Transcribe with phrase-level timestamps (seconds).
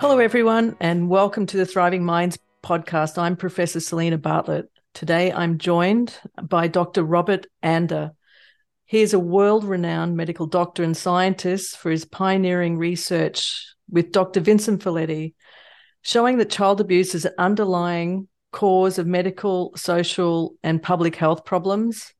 [0.00, 3.18] Hello, everyone, and welcome to the Thriving Minds podcast.
[3.18, 4.70] I'm Professor Selena Bartlett.
[4.94, 7.02] Today, I'm joined by Dr.
[7.02, 8.14] Robert Anda.
[8.84, 14.38] He is a world renowned medical doctor and scientist for his pioneering research with Dr.
[14.38, 15.34] Vincent Felitti,
[16.02, 22.14] showing that child abuse is an underlying cause of medical, social, and public health problems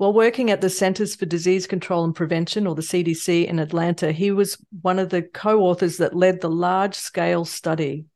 [0.00, 4.12] while working at the Centers for Disease Control and Prevention, or the CDC, in Atlanta,
[4.12, 8.06] he was one of the co authors that led the large scale study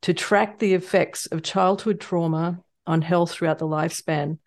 [0.00, 4.38] to track the effects of childhood trauma on health throughout the lifespan.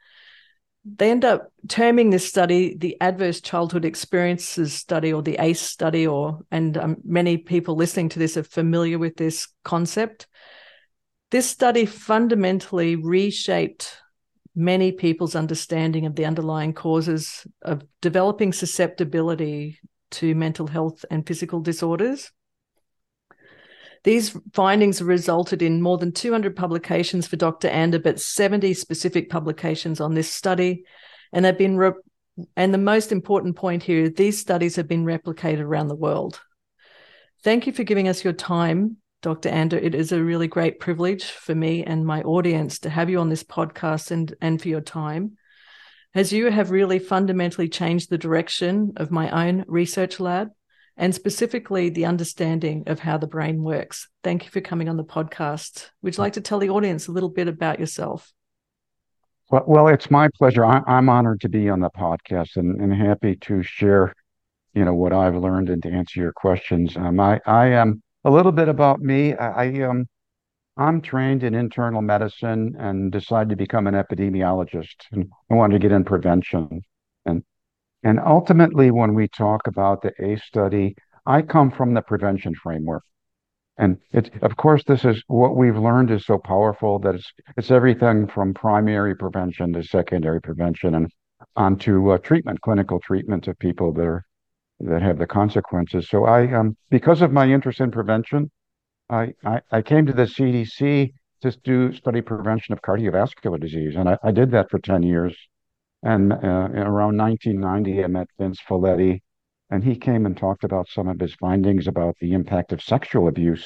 [0.84, 6.08] They end up terming this study the Adverse Childhood Experiences Study, or the ACE study,
[6.08, 10.25] or and um, many people listening to this are familiar with this concept.
[11.30, 13.98] This study fundamentally reshaped
[14.55, 19.80] many people's understanding of the underlying causes of developing susceptibility
[20.12, 22.32] to mental health and physical disorders.
[24.04, 27.67] These findings resulted in more than 200 publications for Dr.
[27.67, 30.84] Anda, but 70 specific publications on this study.
[31.31, 31.92] And they've been, re-
[32.58, 36.42] and the most important point here, these studies have been replicated around the world.
[37.44, 39.50] Thank you for giving us your time Dr.
[39.50, 43.19] Anda, it is a really great privilege for me and my audience to have you
[43.19, 45.38] on this podcast and, and for your time,
[46.16, 50.50] as you have really fundamentally changed the direction of my own research lab
[50.97, 54.09] and specifically the understanding of how the brain works.
[54.23, 55.89] Thank you for coming on the podcast.
[56.02, 58.33] Would you like to tell the audience a little bit about yourself?
[59.52, 60.66] Well, well it's my pleasure.
[60.66, 64.16] I, am honored to be on the podcast and, and happy to share,
[64.73, 66.97] you know, what I've learned and to answer your questions.
[66.97, 69.33] Um, I, I am a little bit about me.
[69.36, 70.05] I, I um
[70.77, 74.95] I'm trained in internal medicine and decided to become an epidemiologist.
[75.11, 76.81] And I wanted to get in prevention.
[77.25, 77.44] And
[78.03, 83.03] and ultimately, when we talk about the ACE study, I come from the prevention framework.
[83.78, 87.72] And it's of course this is what we've learned is so powerful that it's it's
[87.72, 91.12] everything from primary prevention to secondary prevention and
[91.56, 94.25] onto uh, treatment, clinical treatment of people that are
[94.84, 96.09] that have the consequences.
[96.09, 98.52] So I, um, because of my interest in prevention,
[99.09, 104.09] I, I, I came to the CDC to do study prevention of cardiovascular disease, and
[104.09, 105.36] I, I did that for ten years.
[106.03, 109.22] And uh, around 1990, I met Vince Felitti,
[109.70, 113.28] and he came and talked about some of his findings about the impact of sexual
[113.28, 113.66] abuse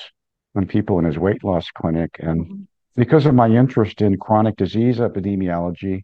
[0.55, 2.11] on people in his weight loss clinic.
[2.19, 2.61] And mm-hmm.
[2.95, 6.01] because of my interest in chronic disease epidemiology,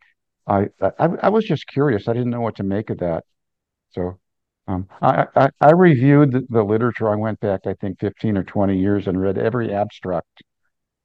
[0.48, 2.08] I, I, I was just curious.
[2.08, 3.26] I didn't know what to make of that.
[3.92, 4.20] So
[4.68, 7.10] um, I, I, I, reviewed the, the, literature.
[7.10, 10.44] I went back, I think, 15 or 20 years and read every abstract,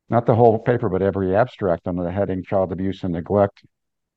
[0.08, 3.62] not the whole paper, but every abstract under the heading Child Abuse and Neglect.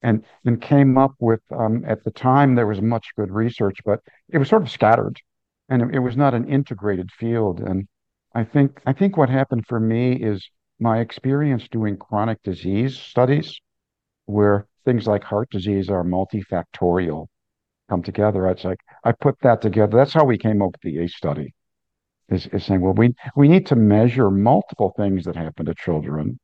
[0.02, 4.00] And then came up with, um, at the time, there was much good research, but
[4.30, 5.20] it was sort of scattered
[5.70, 7.60] and it, it was not an integrated field.
[7.60, 7.88] And
[8.34, 10.50] I think, I think what happened for me is
[10.80, 13.60] my experience doing chronic disease studies,
[14.26, 17.28] where things like heart disease are multifactorial
[17.90, 18.48] come together.
[18.48, 19.98] It's like I put that together.
[19.98, 21.54] That's how we came up with the ACE study.
[22.30, 26.40] Is, is saying, well, we we need to measure multiple things that happen to children,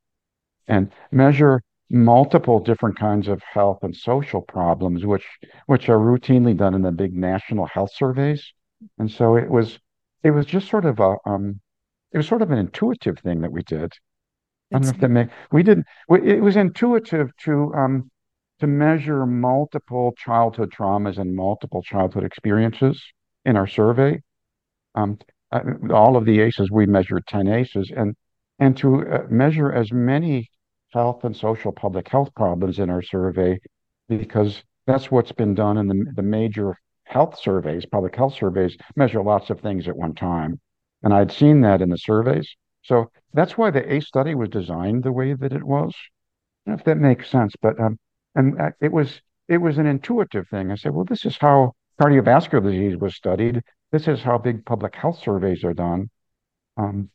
[0.66, 5.24] and measure multiple different kinds of health and social problems, which
[5.66, 8.52] which are routinely done in the big national health surveys.
[8.98, 9.78] And so it was
[10.24, 11.60] it was just sort of a um,
[12.12, 13.92] it was sort of an intuitive thing that we did.
[14.72, 15.86] I don't know if that make we didn't.
[16.08, 18.10] It was intuitive to um,
[18.60, 23.02] to measure multiple childhood traumas and multiple childhood experiences
[23.44, 24.20] in our survey.
[24.94, 25.18] Um,
[25.92, 28.16] all of the ACEs, we measured 10 ACEs, and,
[28.58, 30.50] and to uh, measure as many
[30.92, 33.58] health and social public health problems in our survey,
[34.08, 39.22] because that's what's been done in the, the major health surveys, public health surveys, measure
[39.22, 40.58] lots of things at one time.
[41.02, 42.56] And I'd seen that in the surveys.
[42.82, 45.94] So that's why the ACE study was designed the way that it was.
[46.66, 47.98] if that makes sense, but um,
[48.36, 50.70] and it was it was an intuitive thing.
[50.70, 53.62] I said, well, this is how cardiovascular disease was studied.
[53.92, 56.10] This is how big public health surveys are done.
[56.76, 57.10] Um,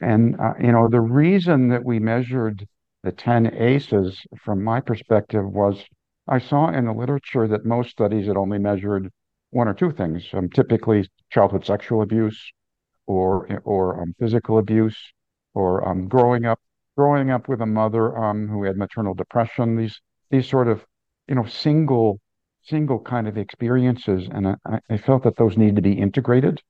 [0.00, 2.66] and uh, you know, the reason that we measured
[3.02, 5.82] the 10 ACEs from my perspective was
[6.28, 9.10] I saw in the literature that most studies had only measured
[9.50, 12.52] one or two things, um, typically childhood sexual abuse
[13.06, 14.96] or or um, physical abuse
[15.54, 16.60] or um, growing up
[16.96, 19.76] growing up with a mother um, who had maternal depression.
[19.76, 20.00] These
[20.32, 20.84] these sort of
[21.28, 22.18] you know single
[22.64, 26.60] single kind of experiences and I, I felt that those needed to be integrated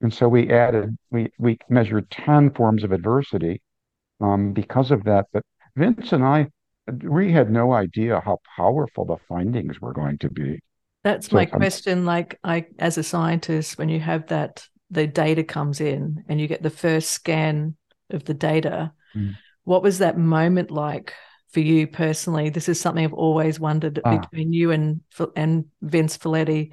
[0.00, 3.60] and so we added we we measured 10 forms of adversity
[4.20, 5.42] um, because of that but
[5.74, 6.46] vince and i
[7.02, 10.60] we had no idea how powerful the findings were going to be
[11.02, 15.06] that's so, my question um, like i as a scientist when you have that the
[15.06, 17.76] data comes in and you get the first scan
[18.10, 18.92] of the data.
[19.14, 19.36] Mm.
[19.64, 21.12] What was that moment like
[21.54, 22.50] for you personally?
[22.50, 24.18] This is something I've always wondered Ah.
[24.18, 25.00] between you and
[25.36, 26.72] and Vince Felitti.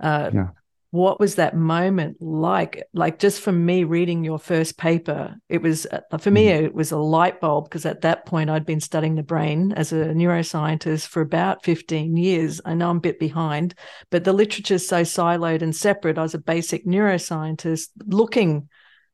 [0.00, 0.48] Uh, Yeah.
[0.92, 2.82] What was that moment like?
[2.94, 6.62] Like just from me reading your first paper, it was uh, for me Mhm.
[6.64, 9.92] it was a light bulb because at that point I'd been studying the brain as
[9.92, 12.60] a neuroscientist for about fifteen years.
[12.64, 13.74] I know I'm a bit behind,
[14.10, 16.18] but the literature's so siloed and separate.
[16.18, 18.68] I was a basic neuroscientist looking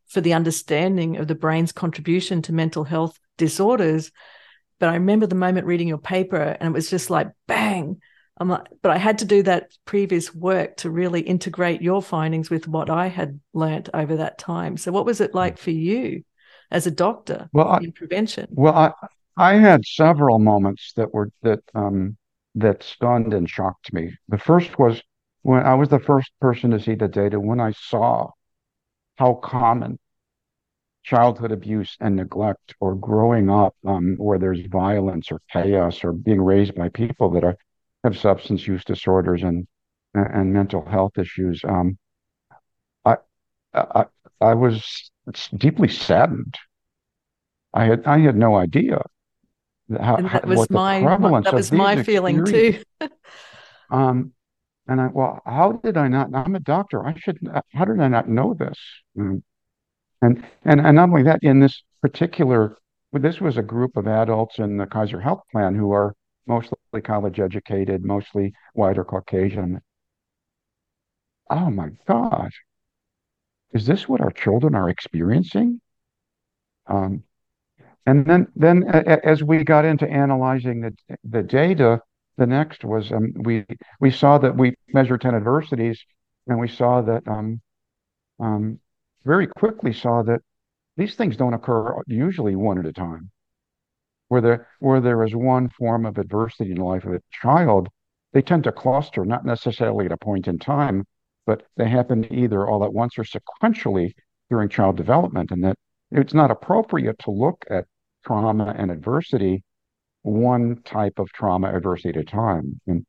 [0.06, 4.12] for the understanding of the brain's contribution to mental health disorders.
[4.82, 8.00] But I remember the moment reading your paper, and it was just like bang.
[8.37, 12.50] I'm like, but I had to do that previous work to really integrate your findings
[12.50, 14.76] with what I had learnt over that time.
[14.76, 16.25] So, what was it like for you
[16.69, 18.49] as a doctor Well, I, in prevention?
[18.56, 18.93] well, I,
[19.37, 22.17] I had several moments that were that um
[22.56, 24.17] that stunned and shocked me.
[24.31, 25.00] The first was
[25.43, 28.32] when I was the first person to see the data when I saw
[29.17, 30.00] how common
[31.03, 36.41] childhood abuse and neglect or growing up um, where there's violence or chaos or being
[36.41, 37.57] raised by people that are
[38.05, 39.67] have substance use disorders and
[40.15, 41.63] and mental health issues.
[41.65, 41.99] Um,
[43.05, 43.17] I,
[43.75, 44.07] I
[44.41, 45.11] I was
[45.57, 46.57] deeply saddened.
[47.75, 49.03] I had I had no idea
[50.01, 51.01] how, And that was my,
[51.45, 52.83] that was my feeling too.
[53.91, 54.33] Um,
[54.89, 56.35] and I, well, how did I not?
[56.35, 57.07] I'm a doctor.
[57.07, 57.39] I should.
[57.73, 58.79] How did I not know this?
[60.23, 62.79] And and and not only that, in this particular,
[63.13, 66.15] this was a group of adults in the Kaiser Health Plan who are
[66.47, 69.81] mostly college educated, mostly white or Caucasian.
[71.51, 72.51] Oh my God,
[73.73, 75.81] is this what our children are experiencing?
[76.87, 77.25] Um,
[78.07, 82.01] and then then as we got into analyzing the the data,
[82.37, 83.65] the next was um, we
[84.01, 86.05] we saw that we measured 10 adversities,
[86.47, 87.61] and we saw that um,
[88.41, 88.81] um,
[89.25, 90.41] very quickly saw that
[90.97, 93.31] these things don't occur usually one at a time.
[94.29, 97.89] Where there where there is one form of adversity in the life of a child,
[98.33, 101.05] they tend to cluster, not necessarily at a point in time,
[101.47, 104.13] but they happen either all at once or sequentially
[104.49, 105.77] during child development, and that
[106.11, 107.87] it's not appropriate to look at
[108.25, 109.65] trauma and adversity
[110.23, 112.81] one type of trauma adversity at a time.
[112.87, 113.05] And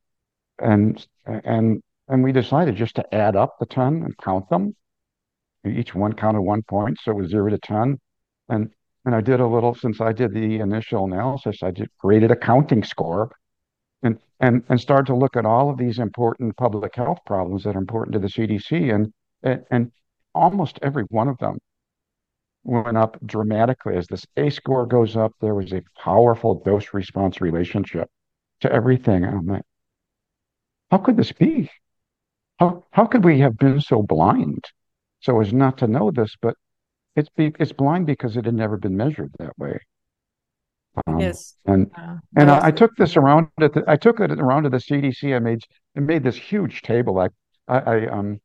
[0.59, 4.75] and and and we decided just to add up the 10 and count them.
[5.65, 7.99] Each one counted one point, so it was zero to 10.
[8.49, 8.71] And
[9.05, 12.35] and I did a little since I did the initial analysis, I just created a
[12.35, 13.31] counting score
[14.01, 17.75] and and and started to look at all of these important public health problems that
[17.75, 19.13] are important to the CDC and
[19.43, 19.91] and, and
[20.35, 21.57] almost every one of them
[22.63, 23.95] went up dramatically.
[23.95, 28.09] As this A score goes up, there was a powerful dose response relationship
[28.61, 29.23] to everything.
[29.23, 29.63] And I'm like,
[30.91, 31.69] how could this be?
[32.59, 34.63] How how could we have been so blind
[35.23, 36.35] so as not to know this?
[36.41, 36.55] But
[37.15, 39.79] it's be, it's blind because it had never been measured that way.
[41.07, 41.55] Um, yes.
[41.65, 42.63] and Uh, and yes.
[42.63, 45.33] I, I took this around at the, I took it around to the CDC.
[45.35, 45.61] I made
[45.97, 47.19] I made this huge table.
[47.19, 47.29] I
[47.67, 48.39] I, I um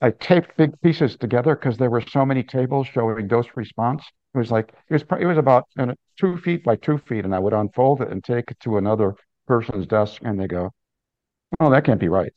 [0.00, 4.04] I taped big pieces together because there were so many tables showing dose response.
[4.34, 7.24] It was like it was it was about you know, two feet by two feet,
[7.24, 9.14] and I would unfold it and take it to another
[9.46, 10.70] person's desk, and they go,
[11.60, 12.32] "Oh, that can't be right.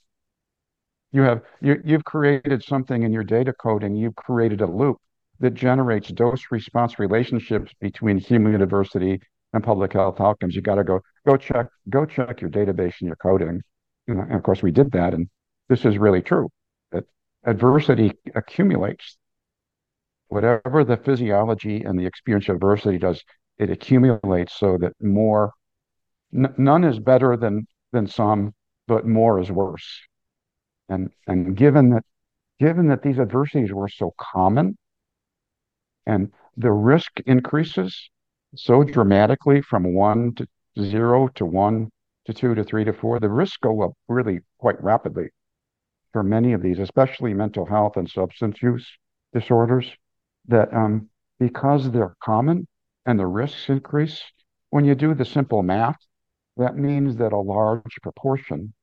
[1.16, 3.96] You have you you've created something in your data coding.
[3.96, 4.98] You've created a loop
[5.40, 9.22] that generates dose response relationships between human diversity
[9.54, 10.58] and public health outcomes.
[10.58, 13.62] You got to go go check go check your database and your coding.
[14.10, 15.30] And of course, we did that, and
[15.70, 16.50] this is really true.
[16.92, 17.06] That
[17.46, 19.18] adversity accumulates.
[20.28, 23.24] Whatever the physiology and the experience of adversity does,
[23.58, 25.54] it accumulates so that more.
[26.34, 28.54] N- none is better than than some,
[28.86, 30.02] but more is worse.
[30.90, 32.04] And and given that
[32.60, 34.78] given that these adversities were so common,
[36.06, 38.10] and the risk increases
[38.56, 40.48] so dramatically from one to
[40.80, 41.92] zero to one
[42.26, 45.30] to two to three to four, the risks go up really quite rapidly
[46.16, 48.88] for many of these, especially mental health and substance use
[49.34, 49.92] disorders,
[50.48, 52.66] that um, because they're common
[53.06, 54.22] and the risks increase,
[54.70, 55.98] when you do the simple math,
[56.56, 58.74] that means that a large proportion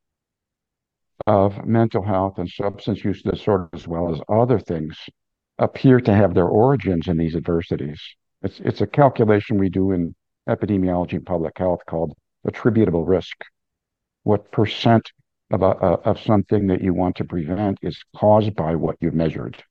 [1.27, 4.99] of mental health and substance use disorders, as well as other things,
[5.59, 8.01] appear to have their origins in these adversities.
[8.43, 10.15] It's it's a calculation we do in
[10.49, 12.13] epidemiology and public health called
[12.45, 13.37] attributable risk.
[14.25, 15.11] What percent
[15.51, 19.63] of a, of something that you want to prevent is caused by what you've measured,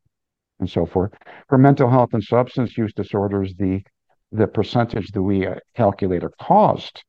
[0.60, 1.12] and so forth.
[1.50, 3.84] For mental health and substance use disorders, the
[4.32, 7.04] the percentage that we uh, calculate are caused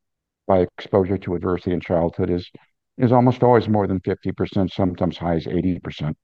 [0.49, 2.51] by exposure to adversity in childhood is
[2.99, 6.15] is almost always more than 50%, sometimes high as 80%.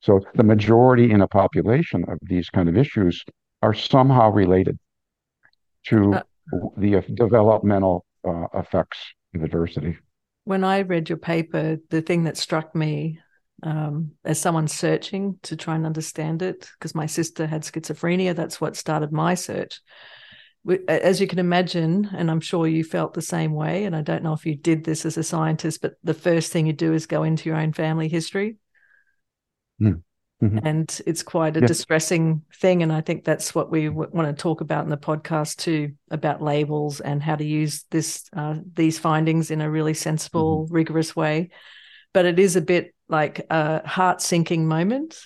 [0.00, 3.24] So the majority in a population of these kind of issues
[3.62, 4.78] are somehow related
[5.86, 6.22] to uh,
[6.76, 8.98] the developmental uh, effects
[9.34, 9.96] of adversity.
[10.44, 13.18] When I read your paper, the thing that struck me
[13.62, 18.60] um, as someone searching to try and understand it, because my sister had schizophrenia, that's
[18.60, 19.80] what started my search.
[20.88, 24.22] As you can imagine, and I'm sure you felt the same way, and I don't
[24.22, 27.06] know if you did this as a scientist, but the first thing you do is
[27.06, 28.56] go into your own family history.
[29.80, 30.02] Mm.
[30.42, 30.66] Mm-hmm.
[30.66, 31.68] And it's quite a yes.
[31.68, 32.82] distressing thing.
[32.82, 35.92] And I think that's what we w- want to talk about in the podcast too
[36.10, 40.74] about labels and how to use this uh, these findings in a really sensible, mm-hmm.
[40.74, 41.50] rigorous way.
[42.12, 45.18] But it is a bit like a heart sinking moment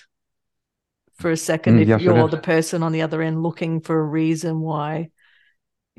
[1.15, 3.99] for a second mm, if yes, you're the person on the other end looking for
[3.99, 5.09] a reason why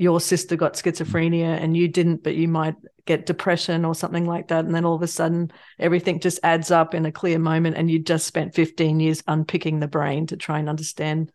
[0.01, 4.49] your sister got schizophrenia and you didn't, but you might get depression or something like
[4.49, 4.65] that.
[4.65, 7.77] And then all of a sudden, everything just adds up in a clear moment.
[7.77, 11.31] And you just spent 15 years unpicking the brain to try and understand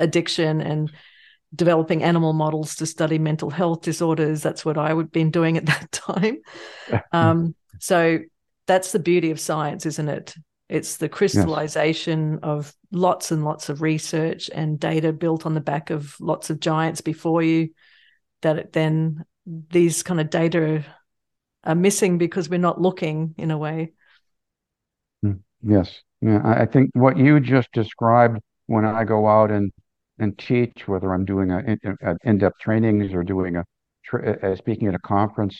[0.00, 0.90] addiction and
[1.54, 4.42] developing animal models to study mental health disorders.
[4.42, 6.38] That's what I would been doing at that time.
[7.12, 8.20] Um, so
[8.66, 10.34] that's the beauty of science, isn't it?
[10.70, 12.40] It's the crystallization yes.
[12.42, 16.60] of lots and lots of research and data built on the back of lots of
[16.60, 17.68] giants before you
[18.42, 20.84] that it then these kind of data
[21.64, 23.92] are missing because we're not looking in a way.
[25.22, 25.32] Hmm.
[25.62, 26.02] Yes.
[26.20, 26.40] Yeah.
[26.44, 29.70] I think what you just described when I go out and,
[30.18, 33.64] and teach, whether I'm doing a, a in-depth trainings or doing a,
[34.12, 35.58] uh, speaking at a conference,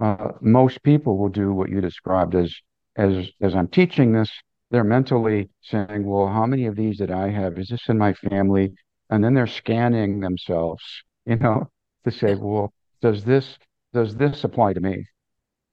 [0.00, 2.54] uh, most people will do what you described as,
[2.96, 4.30] as, as I'm teaching this,
[4.70, 7.58] they're mentally saying, well, how many of these did I have?
[7.58, 8.72] Is this in my family?
[9.10, 10.82] And then they're scanning themselves,
[11.24, 11.70] you know,
[12.04, 13.58] to say, well, does this
[13.92, 15.06] does this apply to me?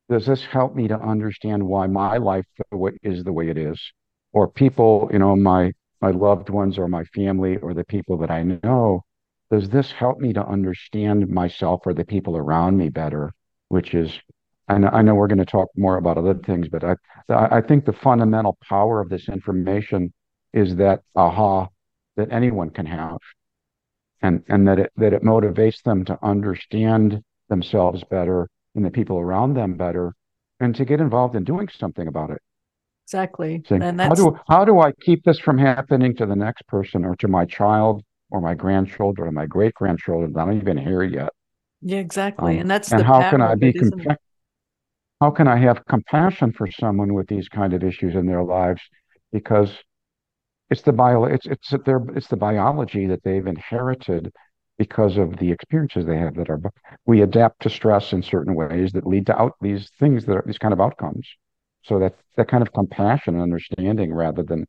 [0.10, 2.46] Does this help me to understand why my life
[3.04, 3.82] is the way it is?
[4.34, 8.32] Or people, you know, my my loved ones or my family or the people that
[8.32, 9.02] I know,
[9.50, 13.32] does this help me to understand myself or the people around me better?
[13.70, 14.20] Which is,
[14.68, 16.96] I know, I know we're going to talk more about other things, but I,
[17.30, 20.14] I think the fundamental power of this information
[20.54, 21.68] is that aha
[22.16, 23.18] that anyone can have
[24.22, 29.18] and and that it that it motivates them to understand themselves better and the people
[29.20, 30.14] around them better
[30.60, 32.42] and to get involved in doing something about it.
[33.06, 33.64] Exactly.
[33.68, 34.20] Saying, and that's...
[34.20, 37.28] how do how do i keep this from happening to the next person or to
[37.28, 41.30] my child or my grandchildren or my great grandchildren i'm not even here yet.
[41.82, 42.56] Yeah exactly.
[42.56, 44.18] Um, and that's and how can i be compa-
[45.22, 48.82] how can i have compassion for someone with these kind of issues in their lives?
[49.32, 49.72] Because
[50.70, 54.32] it's the bio it's it's their it's the biology that they've inherited
[54.78, 56.60] because of the experiences they have that are
[57.06, 60.44] we adapt to stress in certain ways that lead to out these things that are
[60.46, 61.28] these kind of outcomes.
[61.84, 64.66] So that that kind of compassion and understanding rather than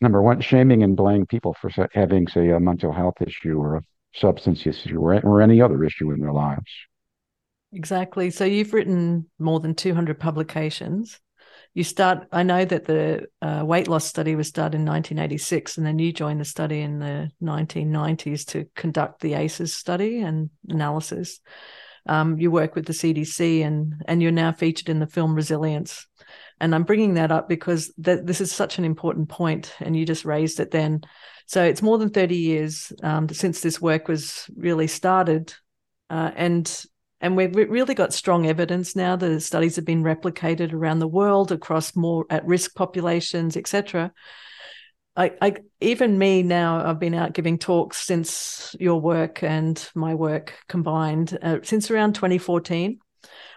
[0.00, 3.82] number one shaming and blaming people for having say a mental health issue or a
[4.14, 6.70] substance issue or, or any other issue in their lives.
[7.72, 8.30] Exactly.
[8.30, 11.20] So you've written more than 200 publications
[11.74, 15.86] you start i know that the uh, weight loss study was started in 1986 and
[15.86, 21.40] then you joined the study in the 1990s to conduct the aces study and analysis.
[22.06, 26.06] Um, you work with the cdc and and you're now featured in the film resilience.
[26.60, 30.06] And i'm bringing that up because th- this is such an important point and you
[30.06, 31.02] just raised it then.
[31.46, 35.54] So it's more than 30 years um, since this work was really started
[36.10, 36.84] uh, and
[37.20, 39.16] and we've really got strong evidence now.
[39.16, 44.12] The studies have been replicated around the world across more at-risk populations, etc.
[45.16, 50.14] I, I, even me now, I've been out giving talks since your work and my
[50.14, 53.00] work combined uh, since around 2014.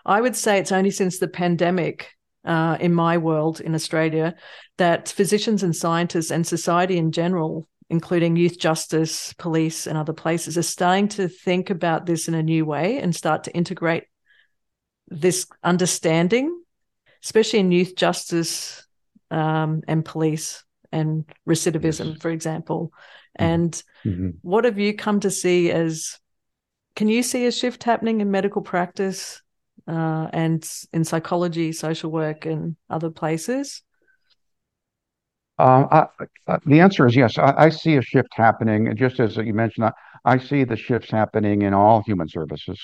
[0.04, 2.10] I would say it's only since the pandemic
[2.44, 4.34] uh, in my world in Australia
[4.80, 10.58] that physicians and scientists and society in general including youth justice, police, and other places,
[10.58, 14.06] are starting to think about this in a new way and start to integrate
[15.10, 16.58] this understanding,
[17.22, 18.88] especially in youth justice
[19.30, 22.22] um, and police and recidivism, yes.
[22.22, 22.94] for example.
[23.38, 23.44] Mm-hmm.
[23.44, 24.30] And mm-hmm.
[24.42, 26.18] what have you come to see as?
[26.96, 29.42] Can you see a shift happening in medical practice
[29.88, 33.82] uh, and in psychology, social work, and other places?
[35.58, 36.06] Um, uh,
[36.66, 37.38] the answer is yes.
[37.38, 38.96] I, see a shift happening.
[38.96, 39.92] Just as you mentioned,
[40.26, 42.80] I, see the shifts happening in all human services,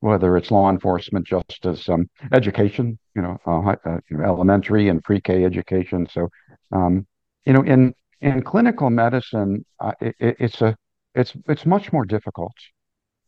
[0.00, 5.02] whether it's law enforcement, justice, um, education, you know, uh, uh, you know, elementary and
[5.02, 6.06] pre-K education.
[6.10, 6.28] So,
[6.72, 7.06] um,
[7.46, 9.64] you know, in in clinical medicine,
[10.00, 10.76] it, it's a
[11.14, 12.54] it's it's much more difficult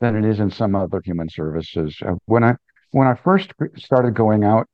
[0.01, 1.97] than it is in some other human services.
[2.27, 2.57] When I
[2.91, 4.67] when I first started going out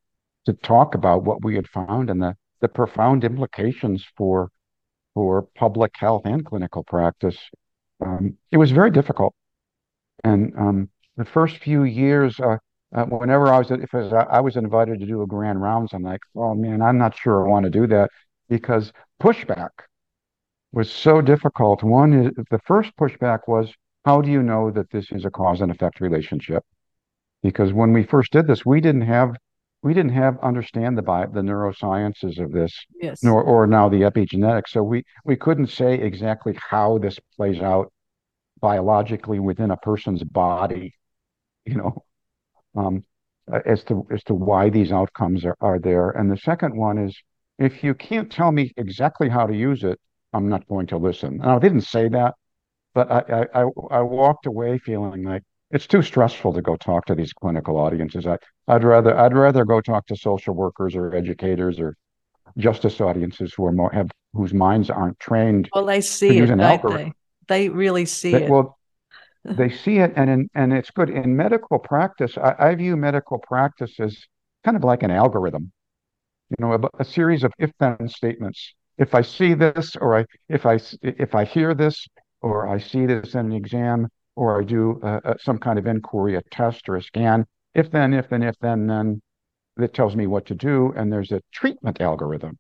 [0.47, 4.49] to talk about what we had found in the the profound implications for
[5.15, 7.37] for public health and clinical practice,
[8.03, 9.35] um, it was very difficult.
[10.25, 10.89] And um,
[11.19, 12.57] the first few years, uh,
[12.95, 16.03] uh, whenever I was, if was, I was invited to do a grand rounds, I'm
[16.03, 18.09] like, oh man, I'm not sure I want to do that
[18.49, 18.91] because
[19.21, 19.71] pushback
[20.73, 21.83] was so difficult.
[21.83, 23.71] One is the first pushback was,
[24.07, 26.65] how do you know that this is a cause and effect relationship?
[27.43, 29.37] Because when we first did this, we didn't have
[29.83, 34.03] we didn't have understand the bio, the neurosciences of this, yes, nor or now the
[34.03, 34.69] epigenetics.
[34.69, 37.93] So we we couldn't say exactly how this plays out
[38.61, 40.95] biologically within a person's body,
[41.67, 42.05] you know,
[42.77, 43.03] um,
[43.67, 46.11] as to as to why these outcomes are, are there.
[46.11, 47.21] And the second one is
[47.59, 49.99] if you can't tell me exactly how to use it,
[50.33, 51.39] I'm not going to listen.
[51.39, 52.35] Now they didn't say that,
[52.95, 57.15] but I I, I walked away feeling like it's too stressful to go talk to
[57.15, 58.27] these clinical audiences.
[58.27, 58.37] I,
[58.69, 61.97] I'd rather I'd rather go talk to social workers or educators or
[62.59, 65.71] justice audiences who are more have whose minds aren't trained.
[65.75, 67.13] Well, they see it, they?
[67.49, 68.51] They really see they, it.
[68.51, 68.79] Well,
[69.45, 72.37] they see it, and in, and it's good in medical practice.
[72.37, 74.17] I, I, view medical practice as
[74.65, 75.73] kind of like an algorithm,
[76.51, 78.75] you know, a, a series of if-then statements.
[78.99, 82.07] If I see this, or I if I if I hear this,
[82.43, 85.87] or I see this in an exam, or I do uh, uh, some kind of
[85.87, 87.47] inquiry, a test or a scan.
[87.75, 89.23] If then, if then, if then, then
[89.77, 90.93] that tells me what to do.
[90.97, 92.59] And there's a treatment algorithm.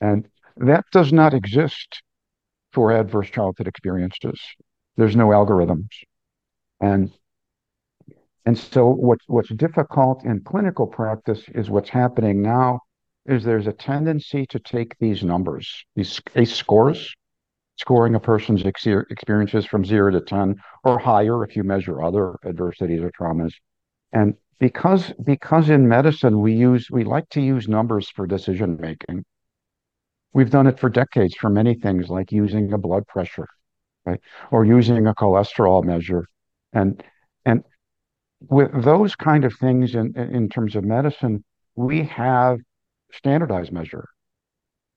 [0.00, 2.02] And that does not exist
[2.72, 4.40] for adverse childhood experiences.
[4.96, 5.88] There's no algorithms.
[6.80, 7.12] And
[8.44, 12.80] and so what's what's difficult in clinical practice is what's happening now
[13.26, 17.14] is there's a tendency to take these numbers, these ACE scores,
[17.76, 22.36] scoring a person's ex- experiences from zero to 10 or higher if you measure other
[22.44, 23.52] adversities or traumas.
[24.12, 29.24] And because, because in medicine, we use, we like to use numbers for decision making.
[30.32, 33.48] We've done it for decades for many things like using a blood pressure,
[34.06, 34.20] right?
[34.50, 36.26] Or using a cholesterol measure.
[36.72, 37.02] And,
[37.44, 37.64] and
[38.40, 42.60] with those kind of things in, in terms of medicine, we have
[43.12, 44.08] standardized measure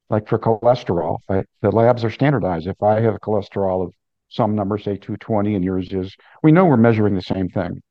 [0.09, 2.67] like for cholesterol, the labs are standardized.
[2.67, 3.93] If I have a cholesterol of
[4.29, 7.81] some number, say 220, and yours is, we know we're measuring the same thing.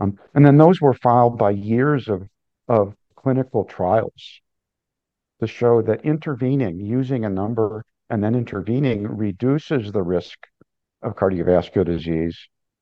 [0.00, 2.26] Um, and then those were filed by years of,
[2.68, 4.40] of clinical trials
[5.40, 10.38] to show that intervening, using a number and then intervening reduces the risk
[11.02, 12.38] of cardiovascular disease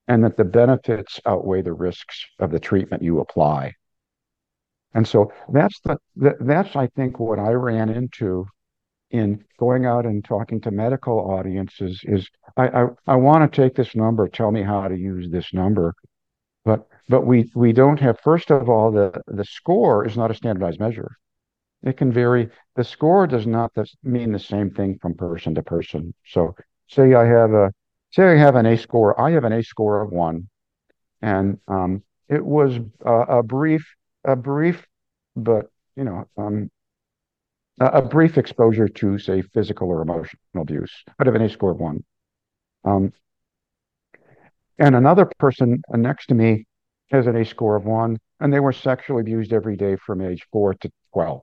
[0.08, 3.72] and that the benefits outweigh the risks of the treatment you apply.
[4.94, 5.98] And so that's the
[6.40, 8.46] that's I think what I ran into
[9.10, 13.74] in going out and talking to medical audiences is I I, I want to take
[13.74, 15.94] this number, tell me how to use this number,
[16.64, 20.34] but but we we don't have first of all the the score is not a
[20.34, 21.12] standardized measure.
[21.82, 22.48] It can vary.
[22.76, 26.14] The score does not mean the same thing from person to person.
[26.26, 26.54] So
[26.88, 27.72] say I have a
[28.10, 29.20] say I have an A score.
[29.20, 30.48] I have an A score of one,
[31.22, 33.84] and um, it was a, a brief
[34.24, 34.86] a brief,
[35.36, 36.70] but you know, um,
[37.80, 40.92] a brief exposure to, say, physical or emotional abuse.
[41.18, 42.04] I'd have an ACE score of one.
[42.84, 43.12] Um,
[44.78, 46.66] and another person next to me
[47.10, 50.46] has an A score of one, and they were sexually abused every day from age
[50.50, 51.42] four to 12.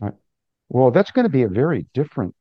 [0.00, 0.14] Right?
[0.68, 2.34] Well, that's going to be a very different,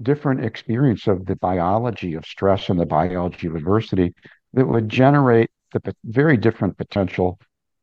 [0.00, 4.14] different experience of the biology of stress and the biology of adversity
[4.54, 7.38] that would generate the very different potential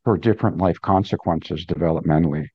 [0.10, 2.48] for different life consequences developmentally.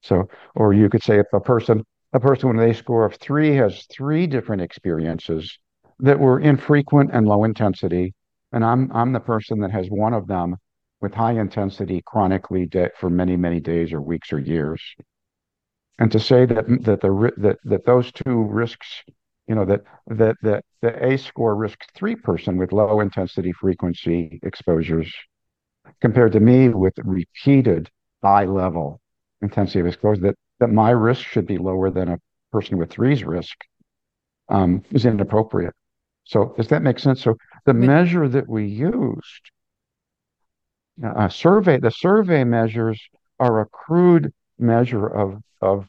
[0.00, 3.16] So, or you could say if a person, a person with an ACE score of
[3.16, 5.58] three has three different experiences
[5.98, 8.14] that were infrequent and low intensity,
[8.52, 10.56] and I'm I'm the person that has one of them
[11.02, 14.80] with high intensity chronically de- for many many days or weeks or years.
[15.98, 19.02] And to say that that the that that those two risks,
[19.46, 24.40] you know, that that that the A score risks three person with low intensity frequency
[24.42, 25.12] exposures
[26.00, 27.90] compared to me with repeated
[28.22, 29.00] high level
[29.42, 32.18] intensity of exposure that that my risk should be lower than a
[32.52, 33.56] person with three's risk
[34.50, 35.74] um, is inappropriate.
[36.24, 37.22] So does that make sense?
[37.22, 39.50] So the measure that we used,
[41.02, 43.00] a survey, the survey measures
[43.38, 45.88] are a crude measure of of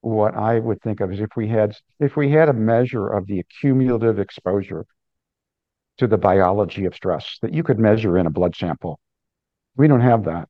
[0.00, 3.26] what I would think of as if we had if we had a measure of
[3.26, 4.84] the accumulative exposure
[5.98, 8.98] to the biology of stress that you could measure in a blood sample.
[9.78, 10.48] We don't have that.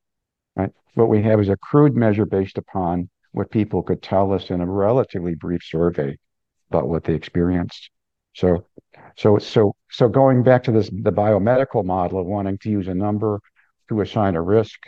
[0.57, 0.73] Right?
[0.95, 4.61] What we have is a crude measure based upon what people could tell us in
[4.61, 6.19] a relatively brief survey
[6.71, 7.91] about what they experienced.
[8.35, 8.67] So,
[9.17, 12.95] so, so, so going back to this, the biomedical model of wanting to use a
[12.95, 13.41] number
[13.89, 14.79] to assign a risk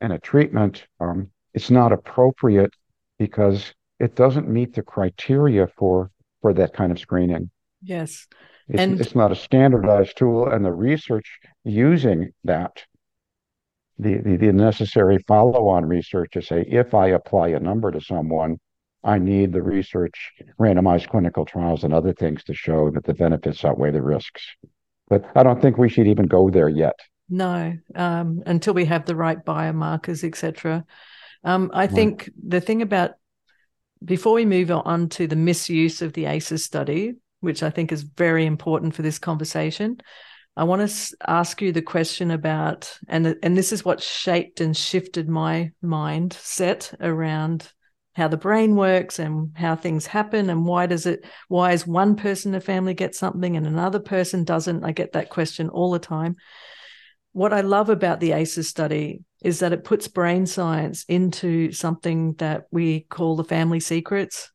[0.00, 2.72] and a treatment, um, it's not appropriate
[3.18, 6.10] because it doesn't meet the criteria for
[6.40, 7.50] for that kind of screening.
[7.82, 8.26] Yes.
[8.68, 12.84] It's, and it's not a standardized tool, and the research using that,
[14.00, 18.00] the, the, the necessary follow on research to say, if I apply a number to
[18.00, 18.58] someone,
[19.02, 23.64] I need the research, randomized clinical trials, and other things to show that the benefits
[23.64, 24.42] outweigh the risks.
[25.08, 26.98] But I don't think we should even go there yet.
[27.28, 30.84] No, um, until we have the right biomarkers, etc.
[31.44, 33.12] Um, I think the thing about
[34.04, 38.02] before we move on to the misuse of the ACEs study, which I think is
[38.02, 40.00] very important for this conversation,
[40.60, 44.76] I want to ask you the question about, and and this is what shaped and
[44.76, 47.72] shifted my mindset around
[48.12, 52.14] how the brain works and how things happen and why does it why is one
[52.14, 54.84] person in a family get something and another person doesn't?
[54.84, 56.36] I get that question all the time.
[57.32, 62.34] What i love about the aces study is that it puts brain science into something
[62.34, 64.52] that we call the family secrets.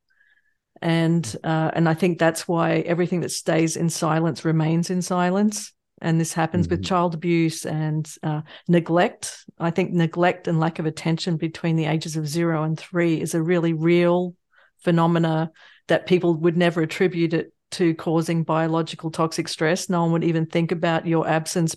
[0.83, 5.71] And uh, and i think that's why everything that stays in silence remains in silence
[6.01, 6.75] and this happens mm-hmm.
[6.75, 9.45] with child abuse and uh, neglect.
[9.60, 13.34] I think neglect and lack of attention between the ages of zero and three is
[13.34, 14.36] a really real
[14.79, 15.51] phenomena
[15.88, 19.89] that people would never attribute it to causing biological toxic stress.
[19.89, 21.75] No one would even think about your absence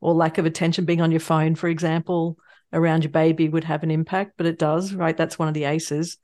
[0.00, 2.36] or lack of attention being on your phone, for example,
[2.72, 5.16] around your baby would have an impact, but it does, right?
[5.16, 6.18] That's one of the ACEs.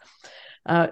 [0.67, 0.89] Uh,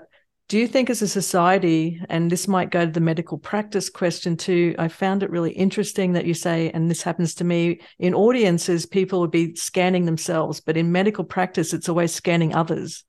[0.49, 4.35] do you think, as a society, and this might go to the medical practice question
[4.35, 8.15] too, I found it really interesting that you say, and this happens to me in
[8.15, 13.05] audiences, people would be scanning themselves, but in medical practice, it's always scanning others.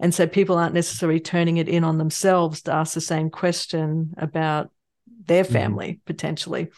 [0.00, 4.14] And so people aren't necessarily turning it in on themselves to ask the same question
[4.16, 4.70] about
[5.26, 5.52] their mm-hmm.
[5.52, 6.04] family mm-hmm.
[6.06, 6.70] potentially.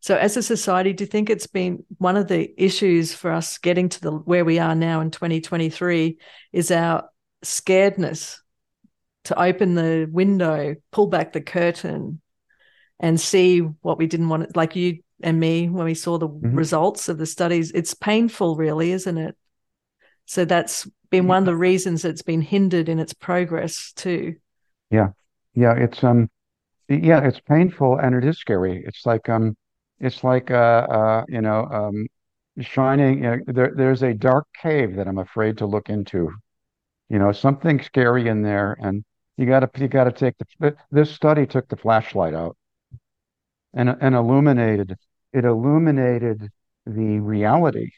[0.00, 3.58] So, as a society, do you think it's been one of the issues for us
[3.58, 6.18] getting to the where we are now in 2023
[6.52, 7.08] is our
[7.44, 8.38] scaredness
[9.28, 12.20] to open the window, pull back the curtain,
[12.98, 14.56] and see what we didn't want.
[14.56, 16.56] Like you and me, when we saw the mm-hmm.
[16.56, 19.36] results of the studies, it's painful, really, isn't it?
[20.24, 24.36] So that's been one of the reasons it's been hindered in its progress too.
[24.90, 25.08] Yeah,
[25.54, 26.30] yeah, it's um,
[26.88, 28.82] yeah, it's painful and it is scary.
[28.86, 29.56] It's like um,
[30.00, 32.06] it's like uh, uh you know, um,
[32.60, 33.24] shining.
[33.24, 36.30] You know, there, there's a dark cave that I'm afraid to look into.
[37.10, 39.04] You know, something scary in there, and
[39.38, 42.56] you got to you got to take the this study took the flashlight out
[43.72, 44.96] and and illuminated
[45.32, 46.50] it illuminated
[46.84, 47.90] the reality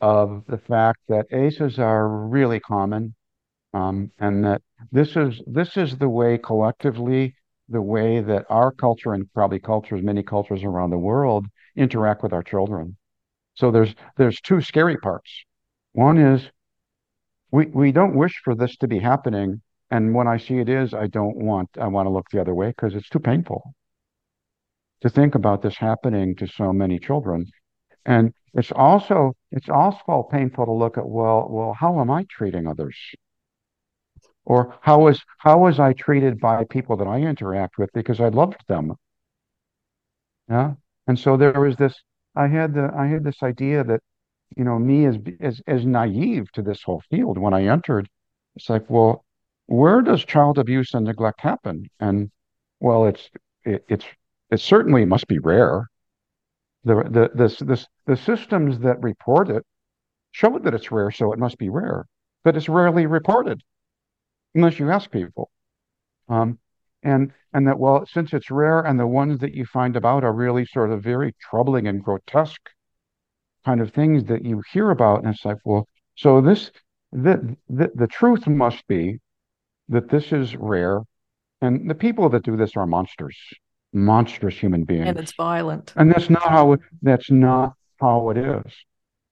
[0.00, 3.14] of the fact that ACEs are really common
[3.72, 7.34] um, and that this is this is the way collectively
[7.68, 11.46] the way that our culture and probably cultures many cultures around the world
[11.76, 12.96] interact with our children.
[13.54, 15.30] So there's there's two scary parts.
[15.92, 16.50] One is
[17.52, 20.94] we we don't wish for this to be happening and when I see it is,
[20.94, 23.74] I don't want, I want to look the other way because it's too painful
[25.00, 27.46] to think about this happening to so many children.
[28.06, 32.66] And it's also, it's also painful to look at, well, well, how am I treating
[32.66, 32.96] others?
[34.44, 38.28] Or how was, how was I treated by people that I interact with because I
[38.28, 38.94] loved them?
[40.48, 40.74] Yeah.
[41.06, 42.00] And so there was this,
[42.36, 44.00] I had the, I had this idea that,
[44.56, 48.08] you know, me as, as, as naive to this whole field when I entered,
[48.56, 49.24] it's like, well,
[49.70, 51.88] where does child abuse and neglect happen?
[52.00, 52.32] And
[52.80, 53.30] well, it's
[53.64, 54.04] it, it's
[54.50, 55.86] it certainly must be rare.
[56.82, 59.64] The the this this the systems that report it
[60.32, 62.06] show that it's rare, so it must be rare.
[62.42, 63.62] But it's rarely reported
[64.56, 65.50] unless you ask people.
[66.28, 66.58] Um,
[67.04, 70.32] and and that well, since it's rare, and the ones that you find about are
[70.32, 72.70] really sort of very troubling and grotesque
[73.64, 76.72] kind of things that you hear about, and it's like, well, so this
[77.12, 79.20] the the, the truth must be
[79.90, 81.02] that this is rare,
[81.60, 83.36] and the people that do this are monsters,
[83.92, 85.92] monstrous human beings, and it's violent.
[85.96, 88.72] And that's not how it, that's not how it is.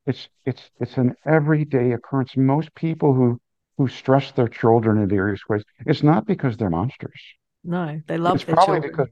[0.06, 2.36] It's it's it's an everyday occurrence.
[2.36, 3.40] Most people who
[3.78, 7.20] who stress their children in various ways, it's not because they're monsters.
[7.64, 8.92] No, they love it's their probably children.
[8.92, 9.08] Because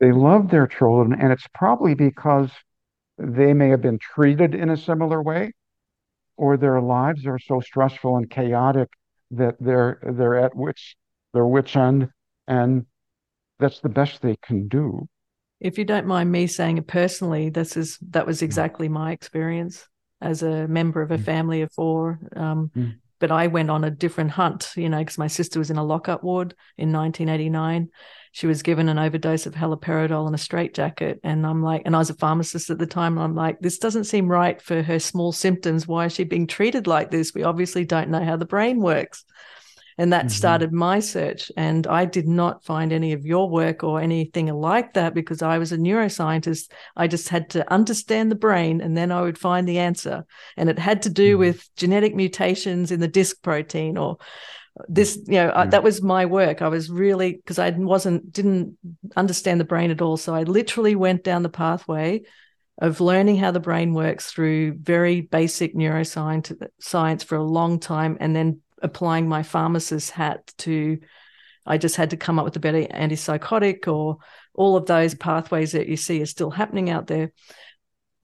[0.00, 2.50] they love their children, and it's probably because
[3.16, 5.52] they may have been treated in a similar way,
[6.36, 8.88] or their lives are so stressful and chaotic
[9.30, 10.96] that they're they're at which
[11.34, 12.08] their wits end,
[12.46, 12.86] and
[13.58, 15.06] that's the best they can do.
[15.60, 18.44] If you don't mind me saying it personally, this is that was mm.
[18.44, 19.86] exactly my experience
[20.20, 21.24] as a member of a mm.
[21.24, 22.20] family of four.
[22.36, 22.94] Um, mm.
[23.20, 25.84] But I went on a different hunt, you know, because my sister was in a
[25.84, 27.88] lockup ward in 1989.
[28.32, 31.20] She was given an overdose of haloperidol and a straitjacket.
[31.24, 33.14] And I'm like, and I was a pharmacist at the time.
[33.14, 35.88] And I'm like, this doesn't seem right for her small symptoms.
[35.88, 37.34] Why is she being treated like this?
[37.34, 39.24] We obviously don't know how the brain works.
[39.98, 40.28] And that mm-hmm.
[40.28, 41.50] started my search.
[41.56, 45.58] And I did not find any of your work or anything like that because I
[45.58, 46.70] was a neuroscientist.
[46.96, 50.24] I just had to understand the brain and then I would find the answer.
[50.56, 51.40] And it had to do mm-hmm.
[51.40, 54.18] with genetic mutations in the disc protein or
[54.88, 58.78] this you know I, that was my work i was really because i wasn't didn't
[59.16, 62.22] understand the brain at all so i literally went down the pathway
[62.80, 68.16] of learning how the brain works through very basic neuroscience science for a long time
[68.20, 70.98] and then applying my pharmacist hat to
[71.68, 74.18] I just had to come up with a better antipsychotic or
[74.54, 77.32] all of those pathways that you see are still happening out there.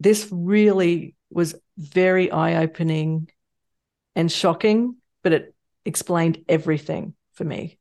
[0.01, 3.29] This really was very eye opening
[4.17, 7.79] and shocking, but it explained everything for me.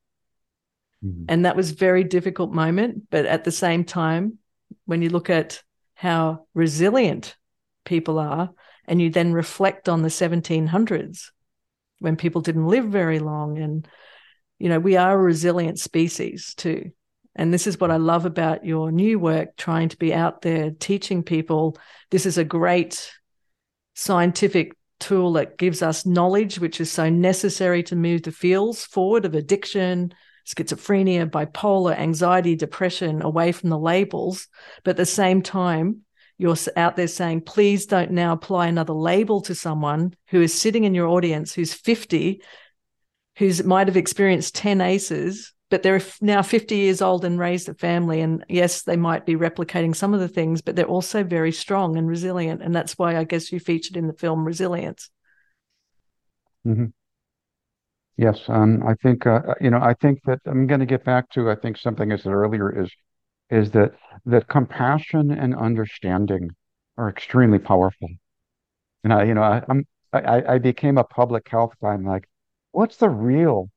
[1.04, 1.26] Mm-hmm.
[1.30, 3.10] And that was a very difficult moment.
[3.10, 4.40] But at the same time,
[4.86, 5.64] when you look at
[5.96, 7.38] how resilient
[7.86, 8.50] people are,
[8.86, 11.30] and you then reflect on the 1700s
[12.04, 13.58] when people didn't live very long.
[13.58, 13.88] And
[14.60, 16.92] you know we are a resilient species too.
[17.36, 20.72] And this is what i love about your new work trying to be out there
[20.72, 21.78] teaching people.
[22.12, 23.12] This is a great
[23.96, 29.26] scientific tool that gives us knowledge which is so necessary to move the fields forward
[29.26, 30.14] of addiction
[30.46, 34.48] schizophrenia bipolar anxiety depression away from the labels.
[34.84, 36.02] But at the same time
[36.38, 40.84] you're out there saying, please don't now apply another label to someone who is sitting
[40.84, 42.42] in your audience who's 50,
[43.38, 47.74] who's might have experienced 10 ACEs, but they're now 50 years old and raised a
[47.74, 48.22] family.
[48.22, 51.98] And yes, they might be replicating some of the things, but they're also very strong
[51.98, 52.62] and resilient.
[52.62, 55.10] And that's why I guess you featured in the film Resilience.
[56.66, 56.86] Mm-hmm.
[58.18, 59.80] Yes, um, I think uh, you know.
[59.82, 61.50] I think that I'm going to get back to.
[61.50, 62.92] I think something I said earlier is
[63.54, 63.94] is that
[64.26, 66.50] that compassion and understanding
[66.98, 68.10] are extremely powerful.
[69.04, 71.94] And I, you know, I, I'm I, I became a public health guy.
[71.94, 72.28] I'm like,
[72.72, 73.70] what's the real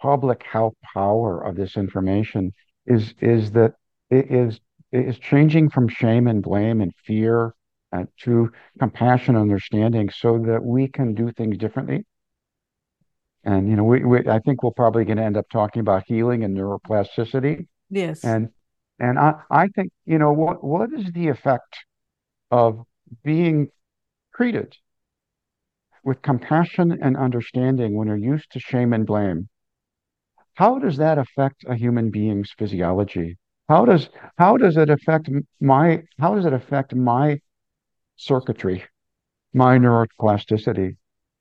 [0.00, 2.52] public health power of this information?
[2.86, 3.74] Is is that
[4.08, 4.60] it is
[4.92, 7.54] is changing from shame and blame and fear
[7.92, 12.04] uh, to compassion and understanding, so that we can do things differently.
[13.42, 16.04] And you know, we, we I think we're probably going to end up talking about
[16.06, 17.66] healing and neuroplasticity.
[17.90, 18.24] Yes.
[18.24, 18.50] And
[19.00, 21.78] and I, I think, you know, what what is the effect
[22.50, 22.84] of
[23.24, 23.68] being
[24.36, 24.76] treated
[26.04, 29.48] with compassion and understanding when you're used to shame and blame?
[30.54, 33.38] How does that affect a human being's physiology?
[33.68, 37.40] How does how does it affect my how does it affect my
[38.16, 38.84] circuitry,
[39.54, 40.96] my neuroplasticity?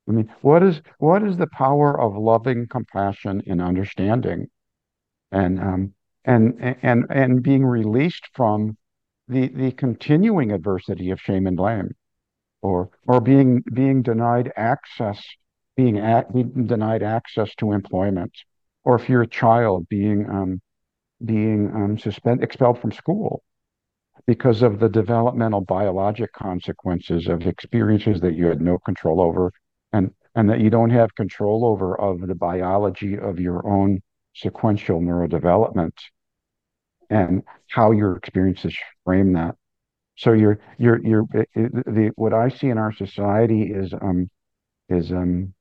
[0.08, 4.48] I mean, what is what is the power of loving compassion and understanding?
[5.32, 5.94] And um,
[6.30, 8.78] and and and being released from
[9.28, 11.90] the the continuing adversity of shame and blame
[12.62, 15.22] or or being being denied access
[15.76, 18.32] being, at, being denied access to employment
[18.84, 20.62] or if you're a child being um,
[21.26, 23.44] being um, suspend, expelled from school
[24.28, 29.52] because of the developmental biologic consequences of experiences that you had no control over
[29.94, 34.00] and and that you don't have control over of the biology of your own
[34.36, 35.94] sequential neurodevelopment
[37.10, 39.56] and how your experiences frame that.
[40.18, 44.30] So you're you're you're the what I see in our society is um
[44.90, 45.54] is um